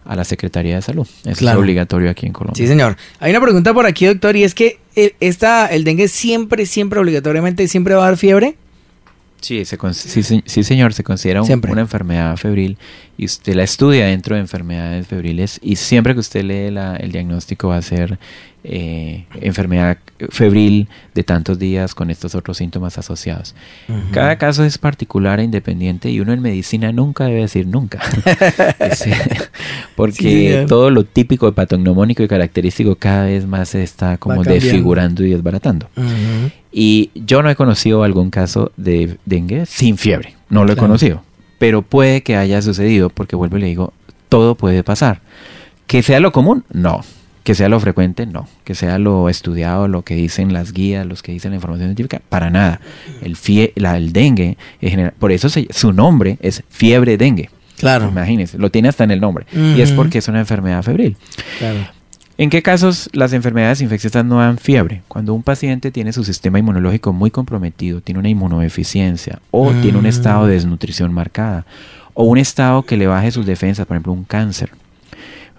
a 0.04 0.16
la 0.16 0.24
Secretaría 0.24 0.76
de 0.76 0.82
Salud. 0.82 1.06
Eso 1.24 1.48
es 1.48 1.54
obligatorio 1.54 2.08
aquí 2.08 2.26
en 2.26 2.32
Colombia. 2.32 2.56
Sí, 2.56 2.66
señor. 2.66 2.96
Hay 3.20 3.30
una 3.30 3.42
pregunta 3.42 3.74
por 3.74 3.84
aquí, 3.84 4.06
doctor, 4.06 4.36
y 4.36 4.44
es 4.44 4.54
que 4.54 4.78
el, 4.94 5.14
esta, 5.20 5.66
el 5.66 5.84
dengue 5.84 6.08
siempre, 6.08 6.64
siempre, 6.64 6.98
obligatoriamente, 6.98 7.68
siempre 7.68 7.94
va 7.94 8.04
a 8.04 8.06
dar 8.06 8.16
fiebre. 8.16 8.56
Sí, 9.40 9.64
sí, 9.64 10.64
señor, 10.64 10.94
se 10.94 11.04
considera 11.04 11.42
una 11.42 11.80
enfermedad 11.80 12.36
febril 12.36 12.76
y 13.16 13.26
usted 13.26 13.54
la 13.54 13.62
estudia 13.62 14.06
dentro 14.06 14.34
de 14.34 14.40
enfermedades 14.40 15.06
febriles 15.06 15.60
y 15.62 15.76
siempre 15.76 16.14
que 16.14 16.20
usted 16.20 16.42
lee 16.42 16.76
el 16.98 17.12
diagnóstico 17.12 17.68
va 17.68 17.76
a 17.76 17.82
ser 17.82 18.18
eh, 18.64 19.24
enfermedad 19.40 19.98
febril 20.30 20.88
de 21.14 21.22
tantos 21.22 21.60
días 21.60 21.94
con 21.94 22.10
estos 22.10 22.34
otros 22.34 22.56
síntomas 22.56 22.98
asociados. 22.98 23.54
Cada 24.10 24.36
caso 24.36 24.64
es 24.64 24.78
particular 24.78 25.38
e 25.38 25.44
independiente 25.44 26.10
y 26.10 26.18
uno 26.20 26.32
en 26.32 26.42
medicina 26.42 26.90
nunca 26.90 27.26
debe 27.26 27.42
decir 27.42 27.66
nunca. 27.66 28.00
porque 29.96 30.64
todo 30.68 30.90
lo 30.90 31.04
típico, 31.04 31.50
patognomónico 31.52 32.22
y 32.22 32.28
característico 32.28 32.96
cada 32.96 33.26
vez 33.26 33.46
más 33.46 33.70
se 33.70 33.82
está 33.82 34.18
como 34.18 34.42
desfigurando 34.42 35.24
y 35.24 35.30
desbaratando. 35.30 35.88
Y 36.72 37.10
yo 37.14 37.42
no 37.42 37.50
he 37.50 37.56
conocido 37.56 38.02
algún 38.02 38.30
caso 38.30 38.72
de 38.76 39.18
dengue 39.24 39.66
sin 39.66 39.96
fiebre, 39.96 40.34
no 40.50 40.64
lo 40.64 40.72
he 40.72 40.76
conocido, 40.76 41.22
pero 41.58 41.82
puede 41.82 42.22
que 42.22 42.36
haya 42.36 42.60
sucedido 42.60 43.08
porque 43.08 43.36
vuelvo 43.36 43.56
y 43.58 43.60
le 43.60 43.66
digo, 43.68 43.92
todo 44.28 44.56
puede 44.56 44.82
pasar. 44.82 45.20
Que 45.86 46.02
sea 46.02 46.20
lo 46.20 46.32
común, 46.32 46.64
no 46.70 47.00
que 47.48 47.54
sea 47.54 47.70
lo 47.70 47.80
frecuente, 47.80 48.26
no. 48.26 48.46
Que 48.62 48.74
sea 48.74 48.98
lo 48.98 49.30
estudiado, 49.30 49.88
lo 49.88 50.02
que 50.02 50.14
dicen 50.14 50.52
las 50.52 50.74
guías, 50.74 51.06
los 51.06 51.22
que 51.22 51.32
dicen 51.32 51.52
la 51.52 51.54
información 51.54 51.88
científica, 51.88 52.20
para 52.28 52.50
nada. 52.50 52.78
El, 53.22 53.36
fie 53.36 53.72
la, 53.74 53.96
el 53.96 54.12
dengue, 54.12 54.58
por 55.18 55.32
eso 55.32 55.48
su 55.48 55.94
nombre 55.94 56.36
es 56.42 56.62
fiebre 56.68 57.16
dengue. 57.16 57.48
Claro. 57.78 58.06
Imagínense, 58.08 58.58
lo 58.58 58.70
tiene 58.70 58.90
hasta 58.90 59.04
en 59.04 59.12
el 59.12 59.20
nombre. 59.22 59.46
Y 59.50 59.80
es 59.80 59.92
porque 59.92 60.18
es 60.18 60.28
una 60.28 60.40
enfermedad 60.40 60.82
febril. 60.82 61.16
Claro. 61.58 61.78
¿En 62.36 62.50
qué 62.50 62.60
casos 62.60 63.08
las 63.14 63.32
enfermedades 63.32 63.80
infecciosas 63.80 64.26
no 64.26 64.40
dan 64.40 64.58
fiebre? 64.58 65.00
Cuando 65.08 65.32
un 65.32 65.42
paciente 65.42 65.90
tiene 65.90 66.12
su 66.12 66.24
sistema 66.24 66.58
inmunológico 66.58 67.14
muy 67.14 67.30
comprometido, 67.30 68.02
tiene 68.02 68.18
una 68.18 68.28
inmunodeficiencia 68.28 69.38
o 69.52 69.72
tiene 69.72 69.96
un 69.96 70.04
estado 70.04 70.46
de 70.46 70.52
desnutrición 70.52 71.14
marcada 71.14 71.64
o 72.12 72.24
un 72.24 72.36
estado 72.36 72.82
que 72.82 72.98
le 72.98 73.06
baje 73.06 73.30
sus 73.30 73.46
defensas, 73.46 73.86
por 73.86 73.94
ejemplo, 73.94 74.12
un 74.12 74.24
cáncer 74.24 74.68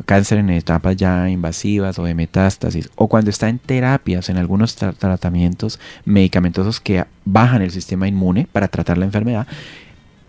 cáncer 0.06 0.40
en 0.40 0.50
etapas 0.50 0.96
ya 0.96 1.30
invasivas 1.30 2.00
o 2.00 2.04
de 2.04 2.16
metástasis, 2.16 2.90
o 2.96 3.08
cuando 3.08 3.30
está 3.30 3.50
en 3.50 3.60
terapias, 3.60 4.30
en 4.30 4.38
algunos 4.38 4.76
tratamientos 4.76 5.80
medicamentosos 6.06 6.80
que 6.80 7.06
bajan 7.26 7.62
el 7.62 7.72
sistema 7.72 8.08
inmune 8.08 8.48
para 8.52 8.68
tratar 8.68 8.98
la 8.98 9.06
enfermedad, 9.06 9.48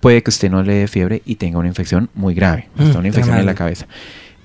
puede 0.00 0.22
que 0.22 0.30
usted 0.30 0.50
no 0.50 0.62
le 0.62 0.74
dé 0.74 0.88
fiebre 0.88 1.22
y 1.24 1.36
tenga 1.36 1.58
una 1.58 1.68
infección 1.68 2.10
muy 2.14 2.34
grave, 2.34 2.68
hasta 2.78 2.94
mm, 2.94 2.98
una 2.98 3.08
infección 3.08 3.38
en 3.38 3.46
la 3.46 3.54
cabeza 3.54 3.86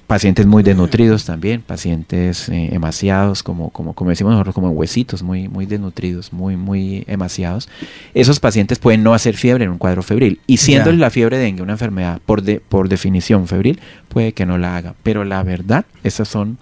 pacientes 0.07 0.45
muy 0.45 0.63
desnutridos 0.63 1.25
también, 1.25 1.61
pacientes 1.61 2.49
eh, 2.49 2.69
emaciados, 2.71 3.43
como, 3.43 3.69
como, 3.69 3.93
como 3.93 4.09
decimos 4.09 4.33
nosotros, 4.33 4.55
como 4.55 4.69
huesitos, 4.69 5.23
muy, 5.23 5.47
muy 5.47 5.65
desnutridos, 5.65 6.31
muy, 6.31 6.55
muy 6.55 7.03
emaciados. 7.07 7.69
Esos 8.13 8.39
pacientes 8.39 8.79
pueden 8.79 9.03
no 9.03 9.13
hacer 9.13 9.35
fiebre 9.35 9.65
en 9.65 9.71
un 9.71 9.77
cuadro 9.77 10.03
febril. 10.03 10.39
Y 10.47 10.57
siendo 10.57 10.91
la 10.91 11.09
fiebre 11.09 11.37
dengue 11.37 11.63
una 11.63 11.73
enfermedad 11.73 12.19
por, 12.25 12.41
de, 12.41 12.59
por 12.59 12.89
definición 12.89 13.47
febril, 13.47 13.79
puede 14.09 14.33
que 14.33 14.45
no 14.45 14.57
la 14.57 14.77
haga. 14.77 14.95
Pero 15.03 15.23
la 15.23 15.41
verdad, 15.43 15.85
esas 16.03 16.27
son 16.27 16.57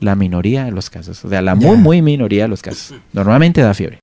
la 0.00 0.14
minoría 0.14 0.64
de 0.64 0.72
los 0.72 0.90
casos. 0.90 1.24
O 1.24 1.28
sea, 1.28 1.42
la 1.42 1.54
muy, 1.54 1.76
muy 1.76 2.02
minoría 2.02 2.44
de 2.44 2.48
los 2.48 2.62
casos. 2.62 2.94
Normalmente 3.12 3.60
da 3.60 3.72
fiebre. 3.74 4.00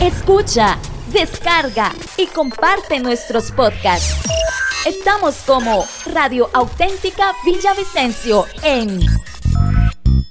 Escucha, 0.00 0.78
descarga 1.12 1.92
y 2.16 2.26
comparte 2.26 3.00
nuestros 3.00 3.50
podcasts. 3.52 4.28
Estamos 4.86 5.34
como 5.46 5.84
Radio 6.06 6.48
Auténtica 6.54 7.34
Villavicencio 7.44 8.46
en 8.62 8.98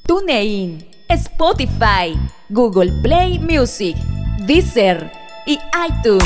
TuneIn, 0.07 0.89
Spotify, 1.07 2.19
Google 2.49 2.91
Play 3.03 3.37
Music, 3.37 3.95
Deezer 4.47 5.11
y 5.45 5.59
iTunes. 5.87 6.25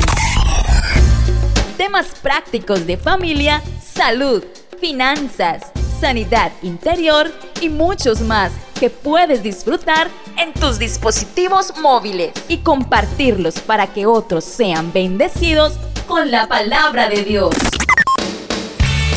Temas 1.76 2.08
prácticos 2.22 2.88
de 2.88 2.96
familia, 2.96 3.62
salud, 3.84 4.42
finanzas, 4.80 5.64
sanidad 6.00 6.54
interior 6.62 7.30
y 7.60 7.68
muchos 7.68 8.22
más 8.22 8.54
que 8.80 8.90
puedes 8.90 9.44
disfrutar 9.44 10.08
en 10.38 10.54
tus 10.54 10.80
dispositivos 10.80 11.78
móviles 11.78 12.32
y 12.48 12.60
compartirlos 12.60 13.60
para 13.60 13.88
que 13.88 14.06
otros 14.06 14.46
sean 14.46 14.94
bendecidos 14.94 15.74
con 16.08 16.32
la 16.32 16.48
palabra 16.48 17.10
de 17.10 17.24
Dios. 17.24 17.54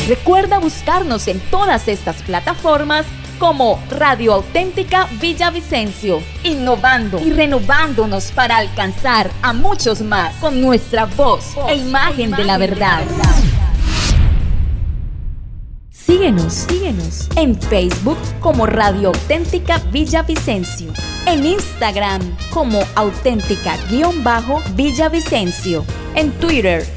Recuerda 0.07 0.59
buscarnos 0.59 1.27
en 1.27 1.39
todas 1.51 1.89
estas 1.89 2.21
plataformas 2.21 3.05
como 3.39 3.77
Radio 3.89 4.35
Auténtica 4.35 5.09
Villavicencio, 5.19 6.23
innovando. 6.45 7.19
Y 7.19 7.33
renovándonos 7.33 8.31
para 8.31 8.55
alcanzar 8.55 9.29
a 9.41 9.51
muchos 9.51 10.01
más 10.01 10.33
con 10.35 10.61
nuestra 10.61 11.03
voz, 11.05 11.57
e 11.67 11.75
imagen, 11.75 12.31
de 12.31 12.45
la 12.45 12.57
verdad. 12.57 13.03
Síguenos, 15.89 16.53
síguenos 16.53 17.27
en 17.35 17.59
Facebook 17.59 18.17
como 18.39 18.65
Radio 18.65 19.09
Auténtica 19.09 19.79
Villavicencio, 19.91 20.93
en 21.25 21.45
Instagram 21.45 22.21
como 22.51 22.79
auténtica-villavicencio, 22.95 25.83
en 26.15 26.31
Twitter 26.39 26.96